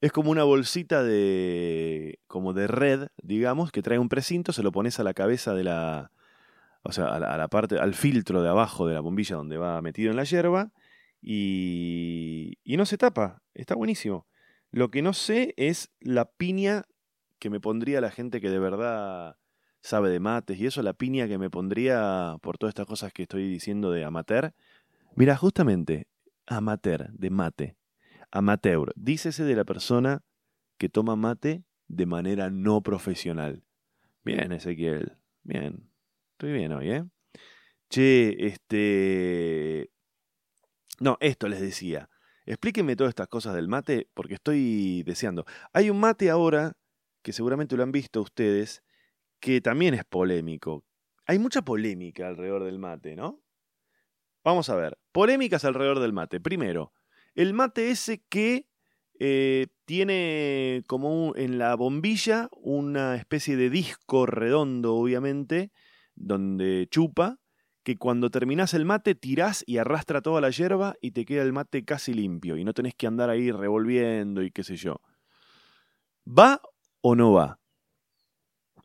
[0.02, 2.20] Es como una bolsita de.
[2.28, 5.64] como de red, digamos, que trae un precinto, se lo pones a la cabeza de
[5.66, 6.12] la.
[6.82, 10.10] O sea, a la, parte, al filtro de abajo de la bombilla donde va metido
[10.10, 10.72] en la hierba.
[11.22, 13.44] Y, y no se tapa.
[13.54, 14.26] Está buenísimo.
[14.72, 16.86] Lo que no sé es la piña
[17.40, 19.38] que me pondría la gente que de verdad
[19.82, 23.24] sabe de mates y eso, la piña que me pondría por todas estas cosas que
[23.24, 24.54] estoy diciendo de amateur.
[25.16, 26.08] Mira, justamente,
[26.46, 27.78] amateur, de mate,
[28.32, 30.24] amateur, dícese de la persona
[30.78, 33.64] que toma mate de manera no profesional.
[34.24, 35.90] Bien, Ezequiel, bien.
[36.34, 37.06] Estoy bien hoy, ¿eh?
[37.90, 39.90] Che, este...
[41.00, 42.10] No, esto les decía.
[42.46, 45.46] Explíquenme todas estas cosas del mate porque estoy deseando.
[45.74, 46.74] Hay un mate ahora,
[47.22, 48.84] que seguramente lo han visto ustedes,
[49.40, 50.84] que también es polémico.
[51.26, 53.42] Hay mucha polémica alrededor del mate, ¿no?
[54.44, 54.98] Vamos a ver.
[55.12, 56.40] Polémicas alrededor del mate.
[56.40, 56.94] Primero,
[57.36, 58.68] el mate ese que
[59.20, 65.72] eh, tiene como en la bombilla una especie de disco redondo, obviamente,
[66.16, 67.38] donde chupa,
[67.84, 71.54] que cuando terminás el mate tirás y arrastra toda la hierba y te queda el
[71.54, 75.02] mate casi limpio y no tenés que andar ahí revolviendo y qué sé yo.
[76.26, 76.62] ¿Va
[77.02, 77.60] o no va?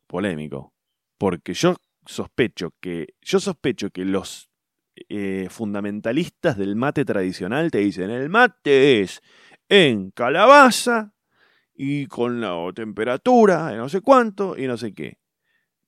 [0.06, 0.72] Polémico.
[1.18, 3.14] Porque yo sospecho que.
[3.20, 4.50] Yo sospecho que los
[5.08, 9.22] eh, fundamentalistas del mate tradicional te dicen el mate es
[9.68, 11.14] en calabaza
[11.74, 15.18] y con la temperatura no sé cuánto y no sé qué.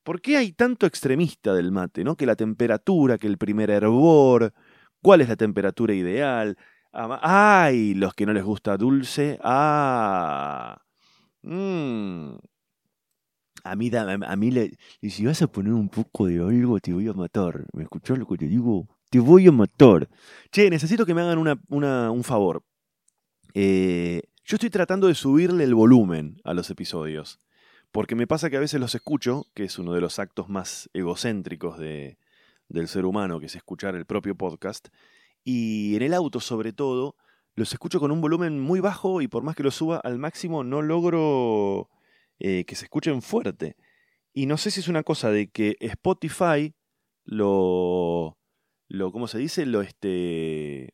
[0.03, 2.03] ¿Por qué hay tanto extremista del mate?
[2.03, 2.15] ¿no?
[2.15, 4.53] Que la temperatura, que el primer hervor,
[5.01, 6.57] cuál es la temperatura ideal.
[6.93, 7.93] ¡Ay!
[7.93, 9.37] Los que no les gusta dulce.
[9.43, 10.81] ¡Ah!
[11.41, 12.37] Mmm.
[13.63, 16.93] A mí, a mí le, y si vas a poner un poco de algo, te
[16.93, 17.65] voy a matar.
[17.73, 18.87] ¿Me escuchás lo que te digo?
[19.09, 20.07] Te voy a matar.
[20.51, 22.63] Che, necesito que me hagan una, un favor.
[23.53, 27.39] Eh, yo estoy tratando de subirle el volumen a los episodios.
[27.91, 30.89] Porque me pasa que a veces los escucho, que es uno de los actos más
[30.93, 32.17] egocéntricos de,
[32.69, 34.89] del ser humano, que es escuchar el propio podcast.
[35.43, 37.15] Y en el auto, sobre todo,
[37.57, 40.63] los escucho con un volumen muy bajo y por más que lo suba al máximo,
[40.63, 41.89] no logro
[42.37, 43.75] eh, que se escuchen fuerte.
[44.31, 46.75] Y no sé si es una cosa de que Spotify
[47.25, 48.37] lo,
[48.87, 49.65] lo ¿cómo se dice?
[49.65, 50.93] Lo, este,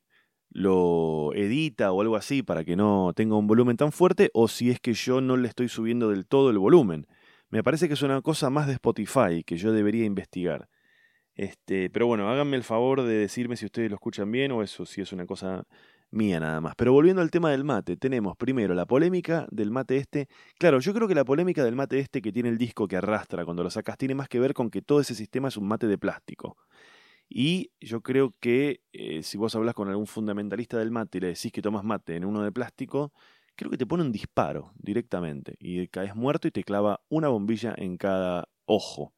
[0.52, 4.70] lo edita o algo así para que no tenga un volumen tan fuerte, o si
[4.70, 7.08] es que yo no le estoy subiendo del todo el volumen.
[7.50, 10.70] Me parece que es una cosa más de Spotify que yo debería investigar.
[11.36, 14.86] Este, pero bueno, háganme el favor de decirme si ustedes lo escuchan bien o eso,
[14.86, 15.68] si es una cosa
[16.14, 16.76] mía nada más.
[16.76, 20.28] Pero volviendo al tema del mate, tenemos primero la polémica del mate este.
[20.58, 23.46] Claro, yo creo que la polémica del mate este que tiene el disco que arrastra
[23.46, 25.88] cuando lo sacas tiene más que ver con que todo ese sistema es un mate
[25.88, 26.58] de plástico.
[27.30, 31.28] Y yo creo que eh, si vos hablas con algún fundamentalista del mate y le
[31.28, 33.12] decís que tomas mate en uno de plástico,
[33.56, 37.74] creo que te pone un disparo directamente y caes muerto y te clava una bombilla
[37.78, 39.14] en cada ojo.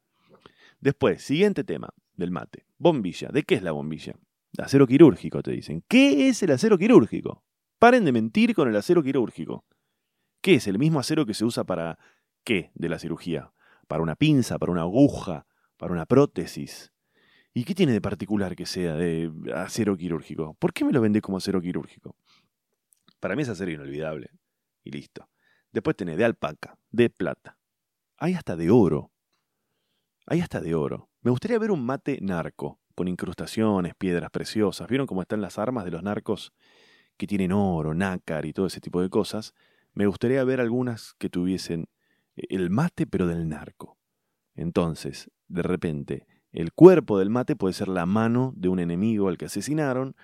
[0.80, 2.66] Después, siguiente tema del mate.
[2.78, 3.30] Bombilla.
[3.30, 4.14] ¿De qué es la bombilla?
[4.58, 5.84] Acero quirúrgico, te dicen.
[5.88, 7.44] ¿Qué es el acero quirúrgico?
[7.80, 9.65] Paren de mentir con el acero quirúrgico.
[10.41, 10.68] ¿Qué es?
[10.68, 11.98] ¿El mismo acero que se usa para
[12.44, 13.52] qué de la cirugía?
[13.88, 14.58] ¿Para una pinza?
[14.58, 15.46] ¿Para una aguja?
[15.78, 16.94] ¿Para una prótesis?
[17.54, 20.56] ¿Y qué tiene de particular que sea de acero quirúrgico?
[20.56, 22.15] ¿Por qué me lo vende como acero quirúrgico?
[23.20, 24.30] Para mí es acero inolvidable.
[24.84, 25.30] Y listo.
[25.72, 27.58] Después tenés de alpaca, de plata.
[28.18, 29.12] Hay hasta de oro.
[30.26, 31.10] Hay hasta de oro.
[31.22, 34.88] Me gustaría ver un mate narco, con incrustaciones, piedras preciosas.
[34.88, 36.54] ¿Vieron cómo están las armas de los narcos
[37.18, 39.54] que tienen oro, nácar y todo ese tipo de cosas?
[39.94, 41.88] Me gustaría ver algunas que tuviesen
[42.36, 43.98] el mate pero del narco.
[44.56, 49.38] Entonces, de repente, el cuerpo del mate puede ser la mano de un enemigo al
[49.38, 50.16] que asesinaron,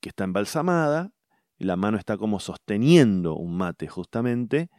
[0.00, 1.12] que está embalsamada,
[1.58, 4.70] la mano está como sosteniendo un mate justamente,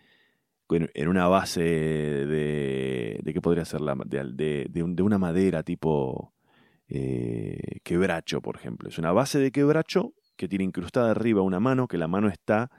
[0.78, 3.82] en una base de, de ¿qué podría ser?
[3.82, 6.34] La, de, de, una madera tipo
[6.94, 8.90] eh, quebracho, por ejemplo.
[8.90, 12.70] Es una base de quebracho que tiene incrustada arriba una mano, que la mano está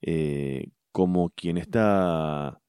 [0.00, 2.60] eh, como quien está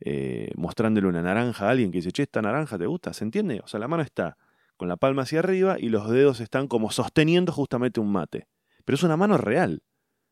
[0.00, 3.60] eh, mostrándole una naranja a alguien que dice, che, esta naranja te gusta, ¿se entiende?
[3.64, 4.36] O sea, la mano está
[4.76, 8.46] con la palma hacia arriba y los dedos están como sosteniendo justamente un mate.
[8.84, 9.82] Pero es una mano real.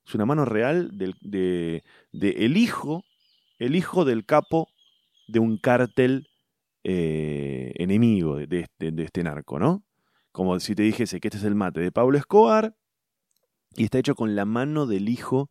[0.06, 3.04] Es una mano real del, de, el hijo,
[3.58, 4.68] el hijo del capo
[5.28, 6.28] de un cártel
[6.82, 9.82] enemigo de, de este narco, ¿no?
[10.34, 12.74] Como si te dijese que este es el mate de Pablo Escobar
[13.76, 15.48] y está hecho con la mano del hijo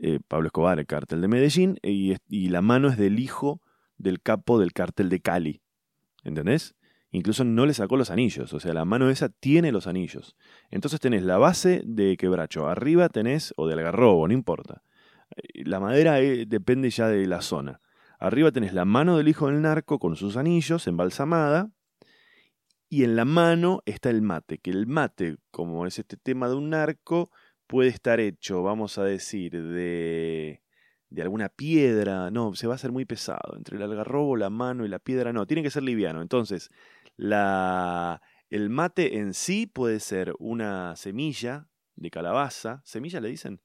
[0.00, 2.16] eh, Pablo Escobar, el cártel de Medellín, y,
[2.48, 3.60] la mano es del hijo
[3.98, 5.60] del capo del cártel de Cali.
[6.24, 6.74] ¿Entendés?
[7.10, 10.36] Incluso no le sacó los anillos, o sea, la mano esa tiene los anillos.
[10.70, 14.84] Entonces tenés la base de quebracho, arriba tenés, o de algarrobo, no importa.
[15.36, 17.82] Eh, la madera eh, depende ya de la zona.
[18.18, 21.72] Arriba tenés la mano del hijo del narco con sus anillos, embalsamada,
[22.92, 26.56] y en la mano está el mate, que el mate, como es este tema de
[26.56, 27.30] un narco,
[27.66, 30.62] puede estar hecho, vamos a decir, de,
[31.08, 32.30] de alguna piedra.
[32.30, 33.56] No, se va a hacer muy pesado.
[33.56, 36.20] Entre el algarrobo, la mano y la piedra, no, tiene que ser liviano.
[36.20, 36.68] Entonces,
[37.16, 42.82] la, el mate en sí puede ser una semilla de calabaza.
[42.84, 43.62] ¿Semilla le dicen?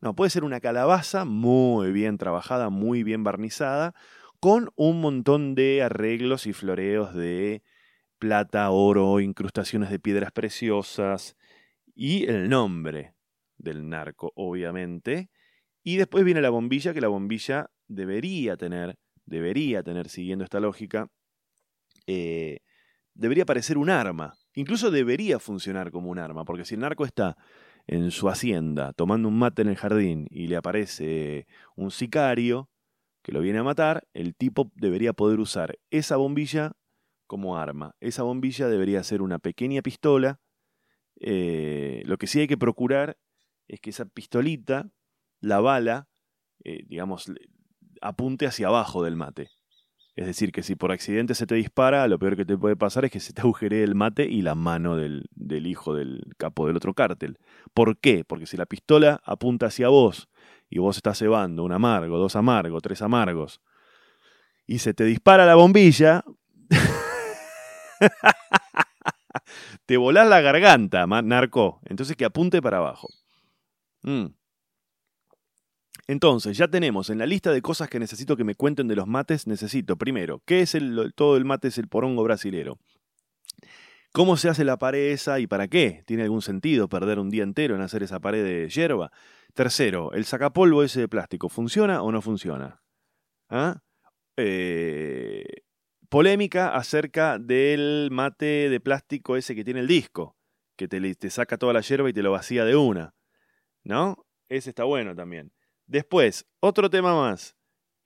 [0.00, 3.94] No, puede ser una calabaza muy bien trabajada, muy bien barnizada,
[4.40, 7.62] con un montón de arreglos y floreos de
[8.20, 11.36] plata, oro, incrustaciones de piedras preciosas
[11.96, 13.14] y el nombre
[13.58, 15.30] del narco, obviamente.
[15.82, 21.08] Y después viene la bombilla, que la bombilla debería tener, debería tener, siguiendo esta lógica,
[22.06, 22.60] eh,
[23.14, 24.34] debería parecer un arma.
[24.54, 27.36] Incluso debería funcionar como un arma, porque si el narco está
[27.86, 32.68] en su hacienda tomando un mate en el jardín y le aparece un sicario
[33.22, 36.72] que lo viene a matar, el tipo debería poder usar esa bombilla
[37.30, 37.94] como arma.
[38.00, 40.40] Esa bombilla debería ser una pequeña pistola.
[41.20, 43.18] Eh, lo que sí hay que procurar
[43.68, 44.90] es que esa pistolita,
[45.38, 46.08] la bala,
[46.64, 47.30] eh, digamos,
[48.00, 49.48] apunte hacia abajo del mate.
[50.16, 53.04] Es decir, que si por accidente se te dispara, lo peor que te puede pasar
[53.04, 56.66] es que se te agujeree el mate y la mano del, del hijo del capo
[56.66, 57.38] del otro cártel.
[57.72, 58.24] ¿Por qué?
[58.24, 60.28] Porque si la pistola apunta hacia vos
[60.68, 63.60] y vos estás cebando un amargo, dos amargos, tres amargos,
[64.66, 66.24] y se te dispara la bombilla,
[69.86, 71.80] te volás la garganta, narco.
[71.84, 73.08] Entonces que apunte para abajo.
[74.02, 74.26] Mm.
[76.06, 79.06] Entonces, ya tenemos en la lista de cosas que necesito que me cuenten de los
[79.06, 80.76] mates, necesito primero, ¿qué es
[81.14, 81.68] todo el mate?
[81.68, 82.78] Es el porongo brasilero.
[84.12, 86.02] ¿Cómo se hace la pared esa y para qué?
[86.06, 89.12] ¿Tiene algún sentido perder un día entero en hacer esa pared de hierba?
[89.54, 92.82] Tercero, ¿el sacapolvo ese de plástico funciona o no funciona?
[93.48, 93.80] ¿Ah?
[94.36, 95.44] Eh,
[96.10, 100.36] polémica acerca del mate de plástico ese que tiene el disco,
[100.76, 103.14] que te, te saca toda la hierba y te lo vacía de una.
[103.82, 104.26] ¿No?
[104.50, 105.52] Ese está bueno también.
[105.86, 107.56] Después, otro tema más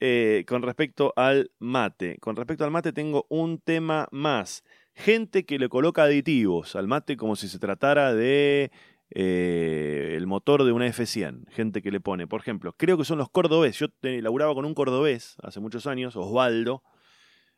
[0.01, 2.19] eh, con respecto al mate.
[2.21, 4.63] Con respecto al mate tengo un tema más.
[4.95, 8.71] Gente que le coloca aditivos al mate como si se tratara de
[9.11, 11.49] eh, el motor de una F100.
[11.51, 13.79] Gente que le pone, por ejemplo, creo que son los cordobés.
[13.79, 16.83] Yo te, laburaba con un cordobés hace muchos años, Osvaldo.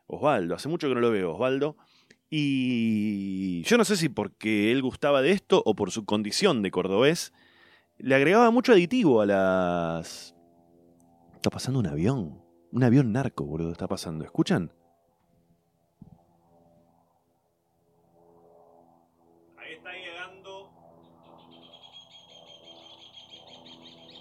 [0.07, 1.77] Osvaldo, hace mucho que no lo veo, Osvaldo.
[2.29, 6.71] Y yo no sé si porque él gustaba de esto o por su condición de
[6.71, 7.33] cordobés
[7.99, 10.35] le agregaba mucho aditivo a las...
[11.35, 12.43] Está pasando un avión.
[12.73, 14.25] Un avión narco, boludo, está pasando.
[14.25, 14.73] ¿Escuchan?
[19.57, 20.71] Ahí está llegando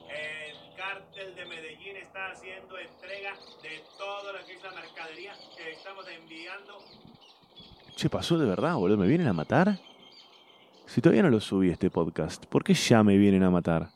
[0.07, 1.97] el cártel de Medellín.
[1.97, 6.77] Está haciendo entrega de todo lo que es la mercadería que estamos enviando.
[7.95, 8.97] Che, pasó de verdad, boludo.
[8.97, 9.79] ¿Me vienen a matar?
[10.85, 13.89] Si todavía no lo subí este podcast, ¿por qué ya me vienen a matar?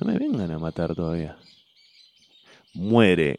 [0.00, 1.38] No me vengan a matar todavía.
[2.74, 3.38] Muere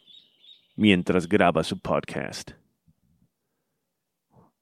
[0.74, 2.52] mientras graba su podcast.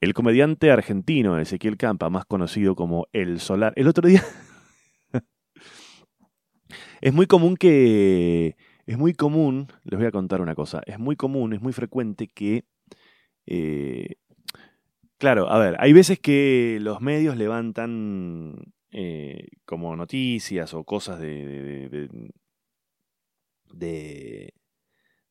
[0.01, 3.73] El comediante argentino Ezequiel Campa, más conocido como El Solar.
[3.77, 4.23] El otro día.
[7.01, 8.57] Es muy común que.
[8.87, 9.69] Es muy común.
[9.85, 10.83] Les voy a contar una cosa.
[10.87, 12.65] Es muy común, es muy frecuente que.
[13.47, 14.17] Eh,
[15.19, 21.89] Claro, a ver, hay veces que los medios levantan eh, como noticias o cosas de
[23.73, 24.53] de,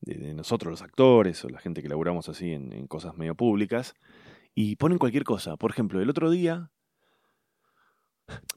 [0.00, 3.94] de, nosotros los actores o la gente que laburamos así en, cosas medio públicas
[4.54, 5.56] y ponen cualquier cosa.
[5.56, 6.72] Por ejemplo, el otro día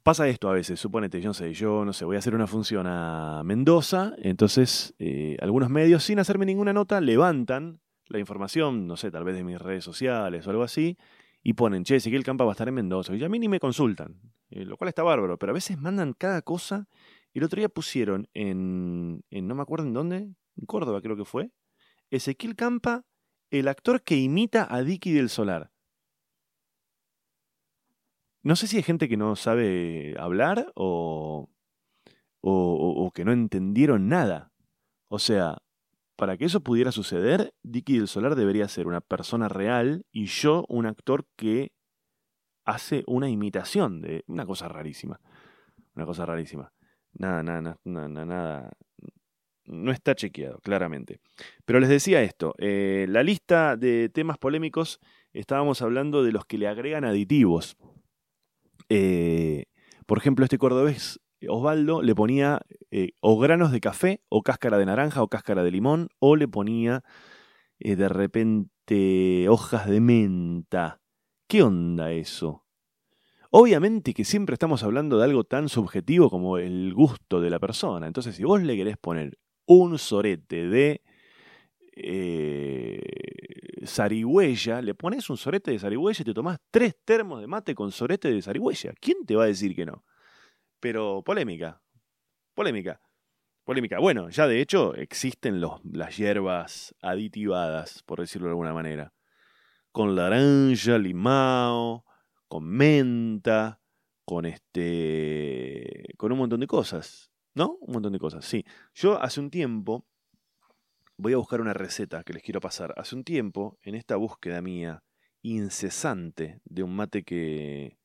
[0.04, 2.48] pasa esto a veces, suponete, yo no sé, yo no sé, voy a hacer una
[2.48, 8.96] función a Mendoza, entonces eh, algunos medios sin hacerme ninguna nota levantan la información, no
[8.96, 10.98] sé, tal vez de mis redes sociales o algo así,
[11.44, 13.16] y ponen, che, el Campa va a estar en Mendoza.
[13.16, 16.14] Y a mí ni me consultan, eh, lo cual está bárbaro, pero a veces mandan
[16.14, 16.88] cada cosa.
[17.34, 21.26] El otro día pusieron en, en, no me acuerdo en dónde, en Córdoba creo que
[21.26, 21.52] fue,
[22.10, 23.06] Ezequiel Campa,
[23.50, 25.72] el actor que imita a Dicky del Solar.
[28.44, 31.50] No sé si hay gente que no sabe hablar o,
[32.42, 34.52] o, que no entendieron nada.
[35.10, 35.58] O sea,
[36.16, 40.66] para que eso pudiera suceder, Dicky del Solar debería ser una persona real y yo
[40.70, 41.72] un actor que
[42.66, 45.20] hace una imitación de una cosa rarísima.
[45.96, 46.72] Una cosa rarísima.
[47.14, 48.72] Nada, nada, nada, nada,
[49.66, 51.20] No está chequeado, claramente.
[51.66, 55.00] Pero les decía esto, eh, la lista de temas polémicos,
[55.34, 57.78] estábamos hablando de los que le agregan aditivos.
[58.90, 59.66] Eh,
[60.06, 64.86] por ejemplo, este cordobés Osvaldo le ponía eh, o granos de café, o cáscara de
[64.86, 67.04] naranja, o cáscara de limón, o le ponía
[67.80, 71.02] eh, de repente hojas de menta.
[71.48, 72.66] ¿Qué onda eso?
[73.52, 78.08] Obviamente que siempre estamos hablando de algo tan subjetivo como el gusto de la persona.
[78.08, 81.02] Entonces, si vos le querés poner un sorete de
[82.00, 83.00] eh,
[83.86, 87.92] zarigüeya, le pones un sorete de zarigüeya y te tomás tres termos de mate con
[87.92, 88.94] sorete de zarigüeya.
[89.00, 90.04] ¿Quién te va a decir que no?
[90.80, 91.82] Pero polémica,
[92.54, 93.02] polémica,
[93.64, 94.00] polémica.
[94.00, 99.14] Bueno, ya de hecho existen los, las hierbas aditivadas, por decirlo de alguna manera.
[99.92, 102.06] Con naranja, limao,
[102.48, 103.82] con menta,
[104.26, 106.14] con este.
[106.18, 107.32] con un montón de cosas.
[107.56, 107.78] ¿No?
[107.82, 108.64] Un montón de cosas, sí.
[108.94, 110.06] Yo hace un tiempo.
[111.18, 112.94] Voy a buscar una receta que les quiero pasar.
[112.96, 115.04] Hace un tiempo, en esta búsqueda mía
[115.42, 117.98] incesante de un mate que,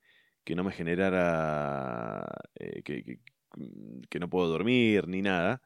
[0.44, 2.26] que no me generara.
[2.54, 5.60] Eh, que, no puedo dormir ni nada.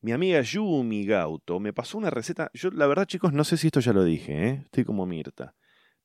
[0.00, 2.50] Mi amiga Yumi Gauto me pasó una receta.
[2.54, 4.62] Yo, la verdad, chicos, no sé si esto ya lo dije, ¿eh?
[4.64, 5.54] estoy como Mirta.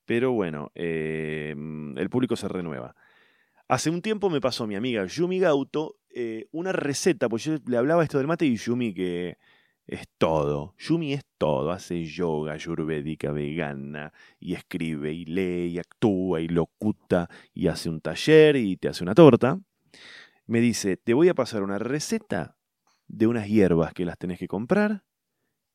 [0.05, 1.55] Pero bueno, eh,
[1.95, 2.95] el público se renueva.
[3.69, 7.77] Hace un tiempo me pasó mi amiga Yumi Gauto eh, una receta, pues yo le
[7.77, 9.37] hablaba esto del mate y Yumi que
[9.91, 10.73] es todo.
[10.77, 17.29] Yumi es todo, hace yoga ayurvédica vegana y escribe y lee y actúa y locuta
[17.53, 19.59] y hace un taller y te hace una torta.
[20.47, 22.57] Me dice, te voy a pasar una receta
[23.07, 25.03] de unas hierbas que las tenés que comprar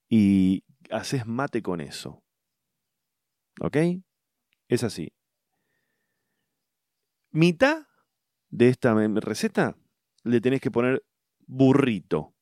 [0.09, 2.23] y haces mate con eso.
[3.61, 3.77] ¿Ok?
[4.69, 5.13] Es así.
[7.33, 7.87] Mitad
[8.49, 9.77] de esta receta
[10.25, 11.05] le tenés que poner
[11.47, 12.35] burrito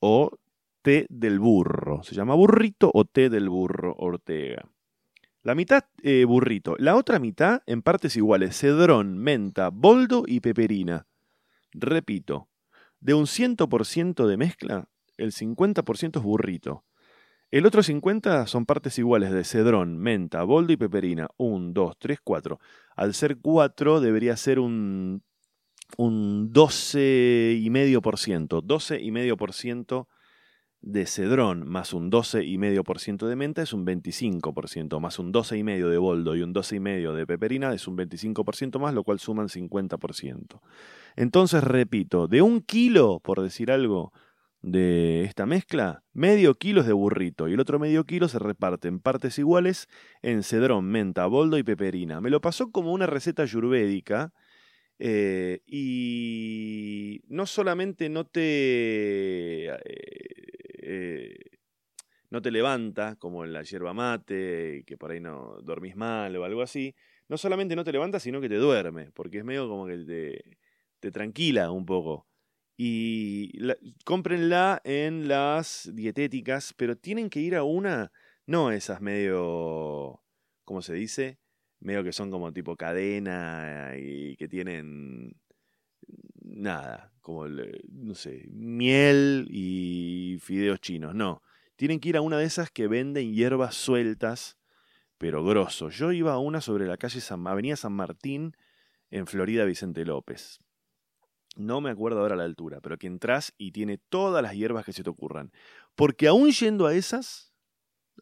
[0.00, 0.30] o
[0.84, 2.02] té del burro.
[2.02, 4.68] Se llama burrito o té del burro Ortega.
[5.42, 6.76] La mitad eh, burrito.
[6.78, 8.58] La otra mitad en partes iguales.
[8.58, 11.06] Cedrón, menta, boldo y peperina.
[11.72, 12.48] Repito,
[13.00, 16.84] de un 100% de mezcla, el 50% es burrito.
[17.50, 21.28] El otro 50 son partes iguales de cedrón, menta, boldo y peperina.
[21.38, 22.60] 1, 2, 3, 4.
[22.96, 25.22] Al ser 4 debería ser un,
[25.96, 28.62] un 12,5%.
[28.62, 30.06] 12,5%
[30.84, 36.36] de cedrón más un 12,5% de menta es un 25%, más un 12,5% de boldo
[36.36, 40.60] y un 12,5% de peperina es un 25% más, lo cual suman 50%.
[41.16, 44.12] Entonces, repito, de un kilo, por decir algo,
[44.60, 48.88] de esta mezcla, medio kilo es de burrito y el otro medio kilo se reparte
[48.88, 49.88] en partes iguales
[50.22, 52.20] en cedrón, menta, boldo y peperina.
[52.20, 54.32] Me lo pasó como una receta ayurvédica
[54.98, 61.58] eh, y no solamente no te, eh, eh,
[62.30, 66.44] no te levanta, como en la yerba mate, que por ahí no dormís mal o
[66.44, 66.94] algo así,
[67.28, 70.58] no solamente no te levanta, sino que te duerme, porque es medio como que te,
[71.00, 72.26] te tranquila un poco.
[72.76, 78.10] Y la, cómprenla en las dietéticas, pero tienen que ir a una,
[78.46, 80.22] no esas medio,
[80.64, 81.38] ¿cómo se dice?
[81.80, 85.36] Medio que son como tipo cadena y que tienen
[86.44, 91.14] nada, como, no sé, miel y fideos chinos.
[91.14, 91.42] No,
[91.76, 94.56] tienen que ir a una de esas que venden hierbas sueltas,
[95.18, 95.88] pero grosso.
[95.88, 98.56] Yo iba a una sobre la calle San, Avenida San Martín,
[99.10, 100.60] en Florida Vicente López
[101.56, 104.92] no me acuerdo ahora la altura, pero que entras y tiene todas las hierbas que
[104.92, 105.52] se te ocurran.
[105.94, 107.52] Porque aún yendo a esas,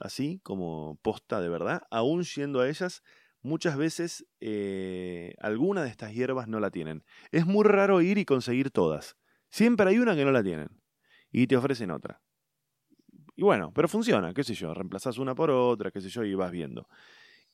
[0.01, 3.03] así como posta de verdad, aún yendo a ellas,
[3.43, 7.05] muchas veces eh, alguna de estas hierbas no la tienen.
[7.31, 9.17] Es muy raro ir y conseguir todas.
[9.51, 10.69] Siempre hay una que no la tienen.
[11.31, 12.21] Y te ofrecen otra.
[13.35, 16.35] Y bueno, pero funciona, qué sé yo, reemplazas una por otra, qué sé yo, y
[16.35, 16.87] vas viendo.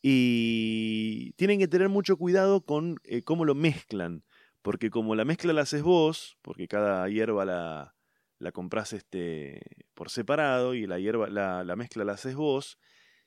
[0.03, 4.25] Y tienen que tener mucho cuidado con eh, cómo lo mezclan
[4.63, 7.95] porque como la mezcla la haces vos, porque cada hierba la,
[8.39, 9.63] la compras este,
[9.95, 12.79] por separado y la, hierba, la, la mezcla la haces vos,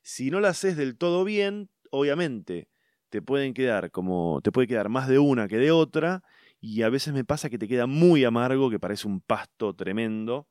[0.01, 2.67] si no la haces del todo bien, obviamente
[3.09, 6.23] te pueden quedar como te puede quedar más de una que de otra
[6.59, 10.47] y a veces me pasa que te queda muy amargo, que parece un pasto tremendo.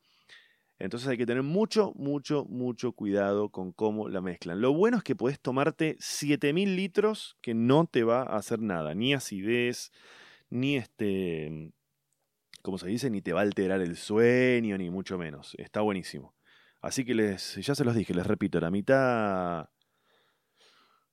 [0.79, 4.61] Entonces hay que tener mucho, mucho, mucho cuidado con cómo la mezclan.
[4.61, 8.95] Lo bueno es que podés tomarte 7000 litros que no te va a hacer nada,
[8.95, 9.93] ni acidez,
[10.49, 11.71] ni este,
[12.63, 15.55] como se dice, ni te va a alterar el sueño, ni mucho menos.
[15.59, 16.35] Está buenísimo.
[16.81, 19.69] Así que les, ya se los dije, les repito, la mitad...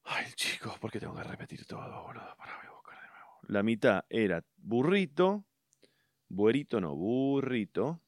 [0.09, 2.33] Ay, chicos, ¿por qué tengo que repetir todo, boludo?
[2.37, 3.41] Para voy a buscar de nuevo.
[3.49, 5.43] La mitad era burrito,
[6.29, 8.01] buerito no, burrito,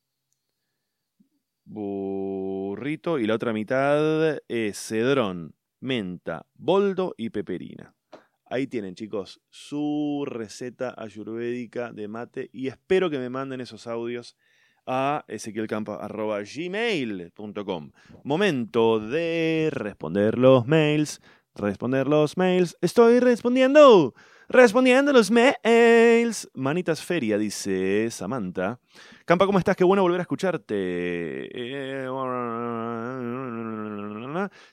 [1.66, 7.94] burrito, y la otra mitad es cedrón, menta, boldo y peperina.
[8.46, 14.38] Ahí tienen, chicos, su receta ayurvédica de mate y espero que me manden esos audios
[14.86, 17.92] a ezequielcampa.gmail.com.
[18.24, 21.22] Momento de responder los mails.
[21.56, 22.78] Responder los mails.
[22.82, 24.14] Estoy respondiendo.
[24.48, 26.50] Respondiendo los mails.
[26.56, 28.80] Manitas Feria, dice Samantha.
[29.26, 29.76] Campa, ¿cómo estás?
[29.76, 31.50] Qué bueno volver a escucharte.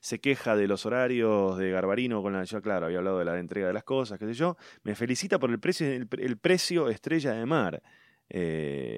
[0.00, 2.44] Se queja de los horarios de Garbarino con la.
[2.44, 4.56] Yo, claro, había hablado de la entrega de las cosas, qué sé yo.
[4.82, 7.82] Me felicita por el precio, el, precio estrella de mar.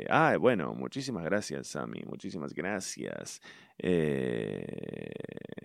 [0.08, 2.02] Ah, bueno, muchísimas gracias, Sammy.
[2.06, 3.40] Muchísimas gracias.
[3.78, 5.12] Eh,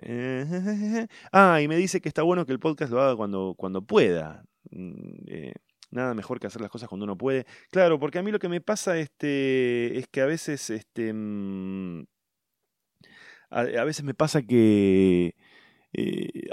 [1.31, 4.43] ah, y me dice que está bueno que el podcast lo haga cuando, cuando pueda.
[4.71, 5.53] Mm, eh,
[5.91, 7.45] nada mejor que hacer las cosas cuando uno puede.
[7.71, 12.03] Claro, porque a mí lo que me pasa este, es que a veces, este, mm,
[13.51, 15.35] a, a veces me pasa que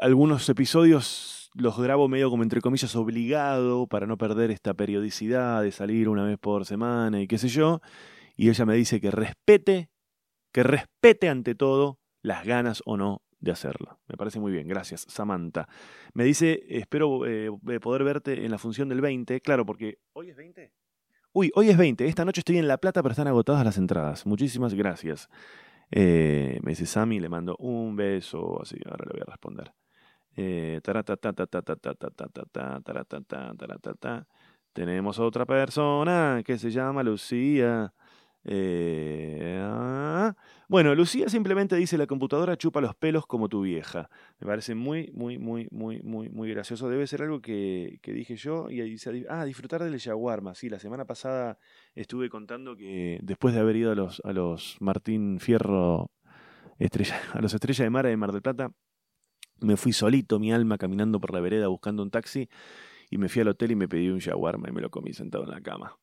[0.01, 5.73] algunos episodios los grabo medio como entre comillas obligado para no perder esta periodicidad de
[5.73, 7.81] salir una vez por semana y qué sé yo.
[8.37, 9.90] Y ella me dice que respete,
[10.53, 14.01] que respete ante todo las ganas o no de hacerlo.
[14.07, 15.69] Me parece muy bien, gracias Samantha.
[16.13, 20.37] Me dice, espero eh, poder verte en la función del 20, claro, porque hoy es
[20.37, 20.73] 20.
[21.33, 24.27] Uy, hoy es 20, esta noche estoy en La Plata, pero están agotadas las entradas.
[24.27, 25.29] Muchísimas gracias.
[25.93, 29.73] Eh, me dice Sammy, le mando un beso, así, ahora le voy a responder.
[34.73, 37.93] Tenemos otra persona que se llama Lucía.
[40.71, 44.09] Bueno, Lucía simplemente dice la computadora chupa los pelos como tu vieja.
[44.39, 46.89] Me parece muy, muy, muy, muy, muy, muy gracioso.
[46.89, 48.71] Debe ser algo que, que dije yo.
[48.71, 50.55] Y dice, ah, disfrutar del shawarma.
[50.55, 51.59] Sí, la semana pasada
[51.97, 56.13] estuve contando que después de haber ido a los, a los Martín Fierro,
[57.33, 58.73] a los Estrella de Mar de Mar del Plata,
[59.61, 62.49] me fui solito, mi alma, caminando por la vereda buscando un taxi
[63.11, 65.45] y me fui al hotel y me pedí un shawarma y me lo comí sentado
[65.45, 65.99] en la cama.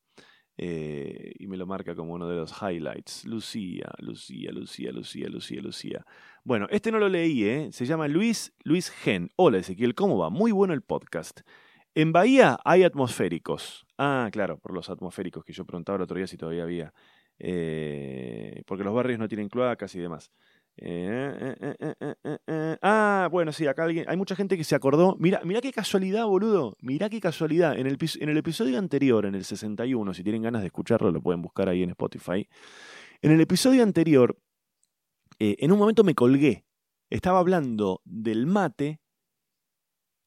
[0.59, 3.25] Eh, y me lo marca como uno de los highlights.
[3.25, 6.05] Lucía, Lucía, Lucía, Lucía, Lucía, Lucía.
[6.43, 7.69] Bueno, este no lo leí, ¿eh?
[7.71, 9.29] Se llama Luis, Luis Gen.
[9.35, 10.29] Hola Ezequiel, ¿cómo va?
[10.29, 11.41] Muy bueno el podcast.
[11.93, 13.85] En Bahía hay atmosféricos.
[13.97, 16.93] Ah, claro, por los atmosféricos que yo preguntaba el otro día si todavía había.
[17.39, 20.31] Eh, porque los barrios no tienen cloacas y demás.
[20.79, 22.15] Eh, eh,
[22.45, 25.15] eh, ah, bueno, sí, acá alguien, hay mucha gente que se acordó.
[25.19, 26.77] Mira, mira qué casualidad, boludo.
[26.81, 27.77] Mira qué casualidad.
[27.77, 31.21] En el, en el episodio anterior, en el 61, si tienen ganas de escucharlo, lo
[31.21, 32.47] pueden buscar ahí en Spotify.
[33.21, 34.37] En el episodio anterior,
[35.39, 36.65] en un momento me colgué.
[37.09, 38.99] Estaba hablando del mate.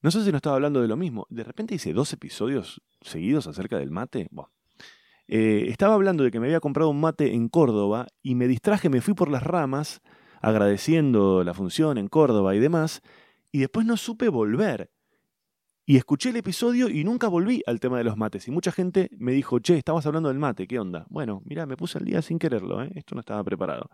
[0.01, 1.27] No sé si no estaba hablando de lo mismo.
[1.29, 4.29] De repente hice dos episodios seguidos acerca del mate.
[5.27, 8.99] estaba hablando de que me había comprado un mate en Córdoba y me distraje, me
[8.99, 10.01] fui por las ramas
[10.41, 13.01] agradeciendo la función en Córdoba y demás,
[13.51, 14.91] y después no supe volver.
[15.85, 18.47] Y escuché el episodio y nunca volví al tema de los mates.
[18.47, 21.05] Y mucha gente me dijo, che, estabas hablando del mate, ¿qué onda?
[21.09, 22.91] Bueno, mira, me puse al día sin quererlo, ¿eh?
[22.95, 23.89] esto no estaba preparado.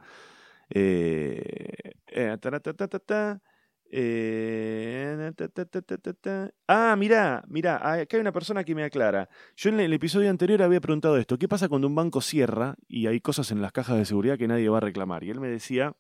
[6.68, 9.30] ah, mira, mira, acá hay una persona que me aclara.
[9.56, 13.08] Yo en el episodio anterior había preguntado esto, ¿qué pasa cuando un banco cierra y
[13.08, 15.24] hay cosas en las cajas de seguridad que nadie va a reclamar?
[15.24, 15.96] Y él me decía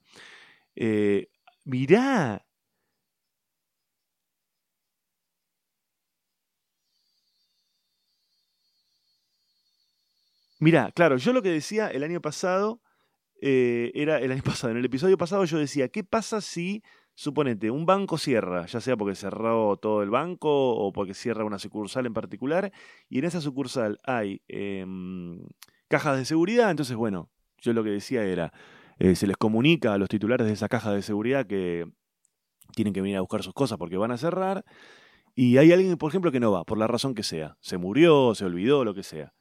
[0.77, 1.27] eh,
[1.65, 2.45] mirá.
[10.59, 12.81] Mirá, claro, yo lo que decía el año pasado
[13.41, 16.83] eh, era el año pasado, en el episodio pasado yo decía, ¿qué pasa si,
[17.15, 21.59] suponete, un banco cierra, ya sea porque cerró todo el banco o porque cierra una
[21.59, 22.71] sucursal en particular,
[23.09, 25.41] y en esa sucursal hay em,
[25.87, 28.53] cajas de seguridad, entonces bueno, yo lo que decía era,
[28.99, 31.85] eh, se les comunica a los titulares de esa caja de seguridad que
[32.75, 34.65] tienen que venir a buscar sus cosas porque van a cerrar.
[35.35, 37.57] Y hay alguien, por ejemplo, que no va, por la razón que sea.
[37.61, 39.33] Se murió, se olvidó, lo que sea.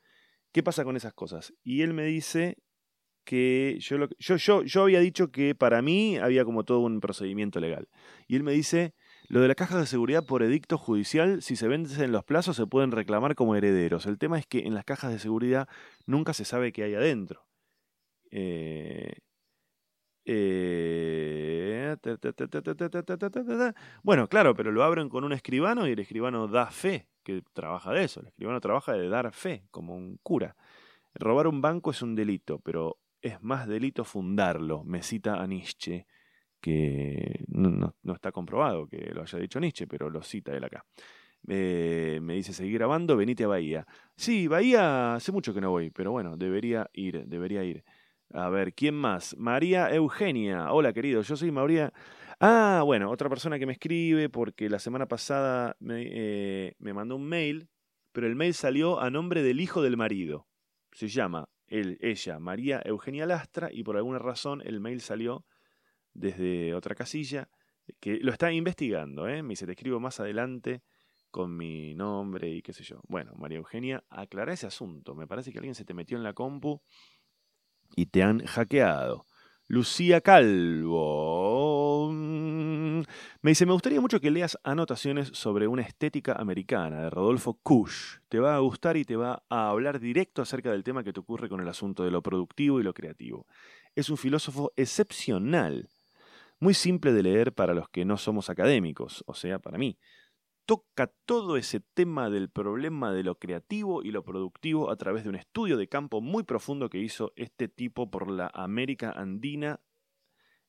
[0.53, 1.55] ¿Qué pasa con esas cosas?
[1.63, 2.59] Y él me dice
[3.25, 7.61] que yo, yo, yo, yo había dicho que para mí había como todo un procedimiento
[7.61, 7.89] legal.
[8.29, 8.95] Y él me dice,
[9.29, 12.67] lo de la caja de seguridad por edicto judicial, si se en los plazos, se
[12.67, 14.07] pueden reclamar como herederos.
[14.07, 15.69] El tema es que en las cajas de seguridad
[16.07, 17.47] nunca se sabe qué hay adentro.
[18.31, 19.15] Eh,
[24.03, 27.93] bueno, claro, pero lo abren con un escribano y el escribano da fe, que trabaja
[27.93, 28.21] de eso.
[28.21, 30.57] El escribano trabaja de dar fe, como un cura.
[31.15, 36.07] Robar un banco es un delito, pero es más delito fundarlo, me cita a Nietzsche,
[36.61, 40.85] que no, está comprobado que lo haya dicho Nietzsche, pero lo cita él acá.
[41.43, 43.87] me dice, seguir grabando, venite a Bahía.
[44.17, 47.85] Sí, Bahía hace mucho que no voy, pero bueno, debería ir, debería ir.
[48.33, 49.37] A ver, ¿quién más?
[49.39, 50.73] María Eugenia.
[50.73, 51.93] Hola, querido, yo soy María.
[52.41, 57.17] Ah, bueno, otra persona que me escribe porque la semana pasada me, eh, me mandó
[57.17, 57.69] un mail,
[58.13, 60.49] pero el mail salió a nombre del hijo del marido.
[60.93, 65.47] Se llama él, ella, María Eugenia Lastra, y por alguna razón el mail salió
[66.13, 67.49] desde otra casilla,
[68.01, 69.43] que lo está investigando, ¿eh?
[69.43, 70.83] Me dice, te escribo más adelante
[71.31, 73.01] con mi nombre y qué sé yo.
[73.09, 75.15] Bueno, María Eugenia, aclara ese asunto.
[75.15, 76.81] Me parece que alguien se te metió en la compu
[77.97, 79.27] y te han hackeado.
[79.67, 82.13] Lucía Calvo.
[82.13, 88.21] Me dice, me gustaría mucho que leas anotaciones sobre una estética americana de Rodolfo Kusch.
[88.29, 91.19] Te va a gustar y te va a hablar directo acerca del tema que te
[91.19, 93.49] ocurre con el asunto de lo productivo y lo creativo.
[93.97, 95.89] Es un filósofo excepcional,
[96.61, 99.99] muy simple de leer para los que no somos académicos, o sea, para mí.
[100.67, 105.31] Toca todo ese tema del problema de lo creativo y lo productivo a través de
[105.31, 109.81] un estudio de campo muy profundo que hizo este tipo por la América Andina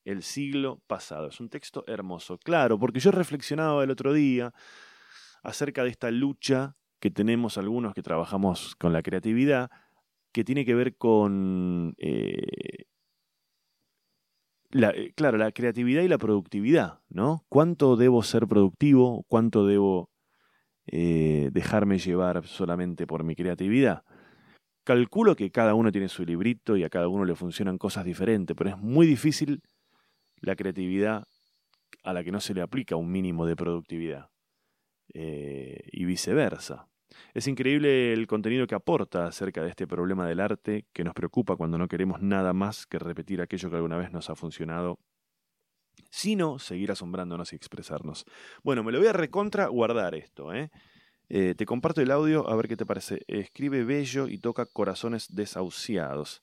[0.04, 1.26] el siglo pasado.
[1.28, 4.54] Es un texto hermoso, claro, porque yo reflexionaba el otro día
[5.42, 9.70] acerca de esta lucha que tenemos algunos que trabajamos con la creatividad,
[10.32, 12.86] que tiene que ver con, eh,
[14.72, 17.44] eh, claro, la creatividad y la productividad, ¿no?
[17.48, 19.24] ¿Cuánto debo ser productivo?
[19.28, 20.10] ¿Cuánto debo
[20.86, 24.04] eh, dejarme llevar solamente por mi creatividad?
[24.84, 28.56] Calculo que cada uno tiene su librito y a cada uno le funcionan cosas diferentes,
[28.56, 29.62] pero es muy difícil
[30.40, 31.24] la creatividad
[32.04, 34.30] a la que no se le aplica un mínimo de productividad.
[35.14, 36.86] Eh, y viceversa.
[37.34, 41.56] Es increíble el contenido que aporta acerca de este problema del arte que nos preocupa
[41.56, 44.98] cuando no queremos nada más que repetir aquello que alguna vez nos ha funcionado,
[46.10, 48.24] sino seguir asombrándonos y expresarnos.
[48.62, 50.70] Bueno, me lo voy a recontra guardar esto, ¿eh?
[51.30, 53.22] Eh, te comparto el audio a ver qué te parece.
[53.28, 56.42] Escribe bello y toca corazones desahuciados.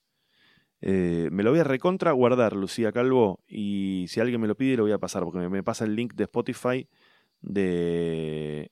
[0.82, 4.78] Eh, me lo voy a recontra guardar, Lucía Calvo, y si alguien me lo pide
[4.78, 6.88] lo voy a pasar, porque me, me pasa el link de Spotify
[7.42, 8.72] de...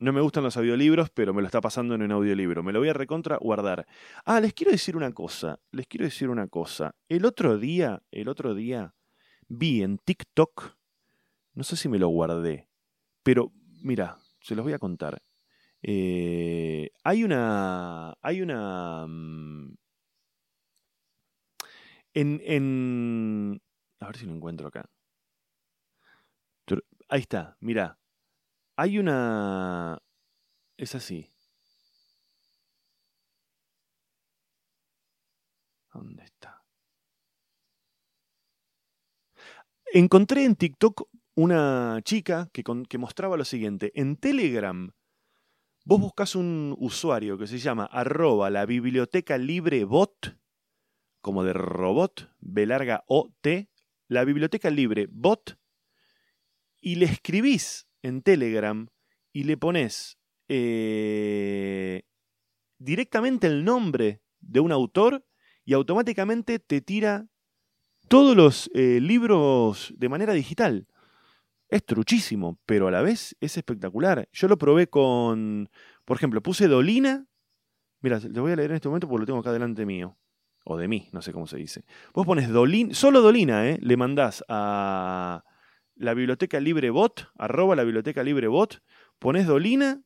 [0.00, 2.62] No me gustan los audiolibros, pero me lo está pasando en un audiolibro.
[2.62, 3.86] Me lo voy a recontra guardar.
[4.24, 5.58] Ah, les quiero decir una cosa.
[5.72, 6.94] Les quiero decir una cosa.
[7.08, 8.94] El otro día, el otro día,
[9.48, 10.76] vi en TikTok,
[11.54, 12.68] no sé si me lo guardé,
[13.24, 15.20] pero mira, se los voy a contar.
[15.82, 19.74] Eh, hay una, hay una, mm,
[22.14, 23.62] en, en,
[24.00, 24.88] a ver si lo encuentro acá.
[27.08, 27.98] Ahí está, mira.
[28.80, 30.00] Hay una,
[30.76, 31.34] es así.
[35.92, 36.62] ¿Dónde está?
[39.92, 43.90] Encontré en TikTok una chica que, mostraba lo siguiente.
[43.96, 44.92] En Telegram,
[45.84, 50.38] vos buscas un usuario que se llama arroba la biblioteca libre bot,
[51.20, 53.68] como de robot, B larga O T,
[54.06, 55.58] la biblioteca libre bot,
[56.80, 58.88] y le escribís en Telegram
[59.32, 60.18] y le pones
[60.48, 62.02] eh,
[62.78, 65.24] directamente el nombre de un autor
[65.64, 67.28] y automáticamente te tira
[68.08, 70.86] todos los eh, libros de manera digital.
[71.68, 74.28] Es truchísimo, pero a la vez es espectacular.
[74.32, 75.68] Yo lo probé con,
[76.06, 77.26] por ejemplo, puse Dolina.
[78.00, 80.16] Mira, te voy a leer en este momento porque lo tengo acá delante mío.
[80.64, 81.84] O de mí, no sé cómo se dice.
[82.14, 83.78] Vos pones Dolina, solo Dolina, ¿eh?
[83.82, 85.44] Le mandás a
[85.98, 88.82] la biblioteca libre bot, arroba la biblioteca libre bot,
[89.18, 90.02] pones Dolina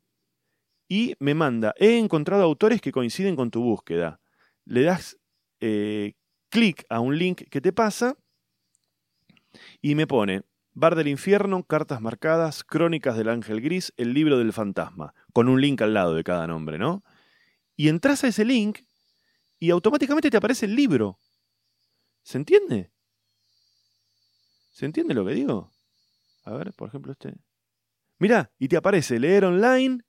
[0.89, 4.21] y me manda, he encontrado autores que coinciden con tu búsqueda.
[4.65, 5.19] Le das
[5.61, 6.15] eh,
[6.49, 8.17] clic a un link que te pasa
[9.81, 10.43] y me pone
[10.75, 15.61] Bar del Infierno, Cartas Marcadas, Crónicas del Ángel Gris, El Libro del Fantasma, con un
[15.61, 17.05] link al lado de cada nombre, ¿no?
[17.77, 18.81] Y entras a ese link
[19.59, 21.19] y automáticamente te aparece el libro.
[22.23, 22.91] ¿Se entiende?
[24.71, 25.71] ¿Se entiende lo que digo?
[26.45, 27.35] A ver, por ejemplo, este.
[28.19, 30.01] Mira, y te aparece leer online,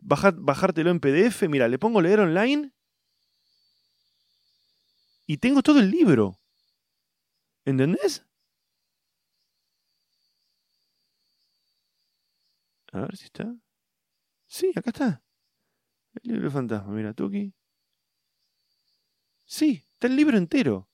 [0.00, 2.72] bajar, bajártelo en PDF, mira, le pongo leer online
[5.26, 6.38] y tengo todo el libro.
[7.64, 8.24] ¿Entendés?
[12.92, 13.54] A ver si está.
[14.46, 15.22] Sí, acá está.
[16.22, 17.54] El libro fantasma, mira, Tuki.
[19.44, 20.88] Sí, está el libro entero.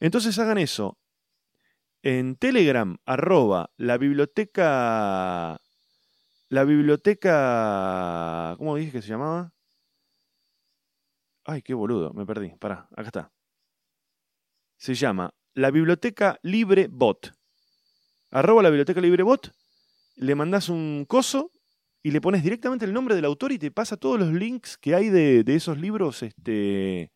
[0.00, 0.98] Entonces hagan eso.
[2.08, 5.60] En Telegram, arroba la biblioteca.
[6.48, 8.54] La biblioteca.
[8.58, 9.52] ¿Cómo dije que se llamaba?
[11.44, 12.50] Ay, qué boludo, me perdí.
[12.60, 13.32] Pará, acá está.
[14.76, 17.34] Se llama la biblioteca libre bot.
[18.30, 19.52] Arroba la biblioteca libre bot.
[20.14, 21.50] Le mandás un coso
[22.04, 24.94] y le pones directamente el nombre del autor y te pasa todos los links que
[24.94, 27.10] hay de, de esos libros este,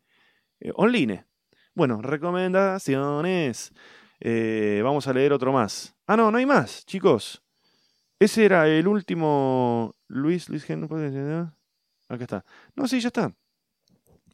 [0.59, 1.27] eh, online.
[1.77, 3.73] Bueno, recomendaciones.
[4.21, 5.95] Eh, vamos a leer otro más.
[6.07, 7.43] Ah, no, no hay más, chicos.
[8.19, 9.95] Ese era el último.
[10.09, 12.45] Luis, Luis Gen- Acá está.
[12.77, 13.33] No, sí, ya está.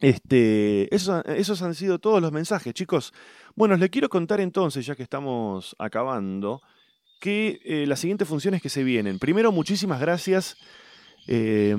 [0.01, 3.13] Este, esos, esos han sido todos los mensajes, chicos.
[3.55, 6.61] Bueno, les quiero contar entonces, ya que estamos acabando,
[7.21, 9.19] que eh, las siguientes funciones que se vienen.
[9.19, 10.57] Primero, muchísimas gracias.
[11.29, 11.75] Eh,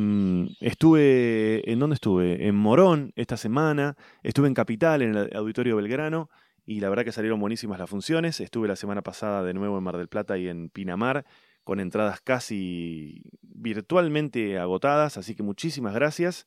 [0.59, 2.47] estuve, ¿en dónde estuve?
[2.47, 6.29] En Morón esta semana, estuve en Capital, en el Auditorio Belgrano,
[6.67, 8.41] y la verdad que salieron buenísimas las funciones.
[8.41, 11.25] Estuve la semana pasada de nuevo en Mar del Plata y en Pinamar,
[11.63, 16.45] con entradas casi virtualmente agotadas, así que muchísimas gracias.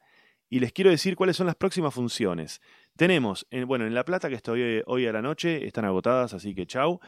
[0.51, 2.61] Y les quiero decir cuáles son las próximas funciones.
[2.97, 6.66] Tenemos, bueno, en La Plata, que estoy hoy a la noche, están agotadas, así que
[6.66, 7.01] chau.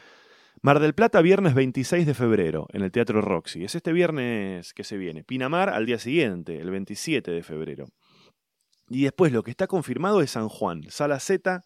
[0.63, 3.63] Mar del Plata, viernes 26 de febrero, en el Teatro Roxy.
[3.63, 5.23] Es este viernes que se viene.
[5.23, 7.85] Pinamar al día siguiente, el 27 de febrero.
[8.89, 11.63] Y después lo que está confirmado es San Juan, Sala Z,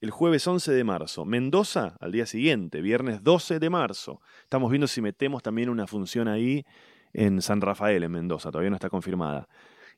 [0.00, 1.24] el jueves 11 de marzo.
[1.24, 4.20] Mendoza al día siguiente, viernes 12 de marzo.
[4.42, 6.64] Estamos viendo si metemos también una función ahí
[7.12, 8.50] en San Rafael, en Mendoza.
[8.50, 9.48] Todavía no está confirmada.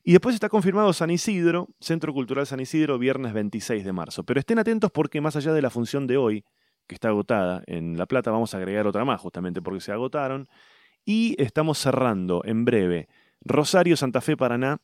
[0.03, 4.23] Y después está confirmado San Isidro, Centro Cultural San Isidro, viernes 26 de marzo.
[4.23, 6.45] Pero estén atentos porque más allá de la función de hoy,
[6.87, 7.61] que está agotada.
[7.67, 10.47] En La Plata vamos a agregar otra más, justamente porque se agotaron.
[11.05, 13.07] Y estamos cerrando en breve
[13.41, 14.79] Rosario, Santa Fe, Paraná.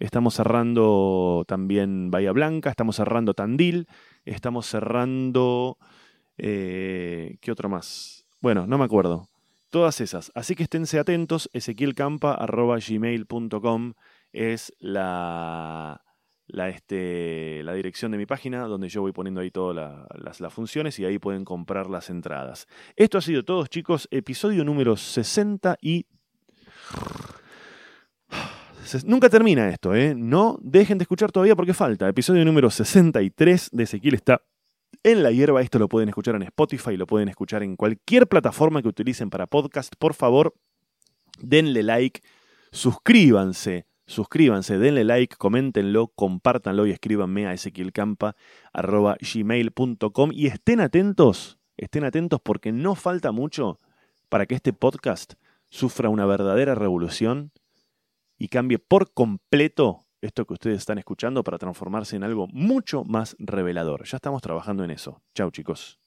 [0.00, 3.86] Estamos cerrando también Bahía Blanca, estamos cerrando Tandil,
[4.24, 5.78] estamos cerrando...
[6.38, 8.24] Eh, ¿Qué otro más?
[8.40, 9.28] Bueno, no me acuerdo.
[9.68, 10.32] Todas esas.
[10.34, 11.50] Así que esténse atentos.
[11.52, 13.92] ezequielcampa.gmail.com
[14.32, 16.00] es la,
[16.48, 20.98] este, la dirección de mi página, donde yo voy poniendo ahí todas las, las, funciones
[20.98, 22.66] y ahí pueden comprar las entradas.
[22.96, 24.08] Esto ha sido todo, chicos.
[24.10, 26.06] Episodio número 60 y...
[29.04, 30.14] Nunca termina esto, ¿eh?
[30.16, 32.08] No dejen de escuchar todavía porque falta.
[32.08, 34.42] Episodio número 63 de Ezequiel está
[35.02, 35.62] en la hierba.
[35.62, 39.46] Esto lo pueden escuchar en Spotify, lo pueden escuchar en cualquier plataforma que utilicen para
[39.46, 39.94] podcast.
[39.98, 40.54] Por favor,
[41.40, 42.20] denle like,
[42.72, 52.40] suscríbanse suscríbanse, denle like, coméntenlo, compártanlo y escríbanme a ezequielcampa.gmail.com y estén atentos, estén atentos
[52.42, 53.78] porque no falta mucho
[54.28, 55.34] para que este podcast
[55.68, 57.52] sufra una verdadera revolución
[58.40, 63.36] y cambie por completo esto que ustedes están escuchando para transformarse en algo mucho más
[63.38, 64.04] revelador.
[64.04, 65.22] Ya estamos trabajando en eso.
[65.34, 66.00] Chao chicos.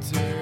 [0.00, 0.33] Is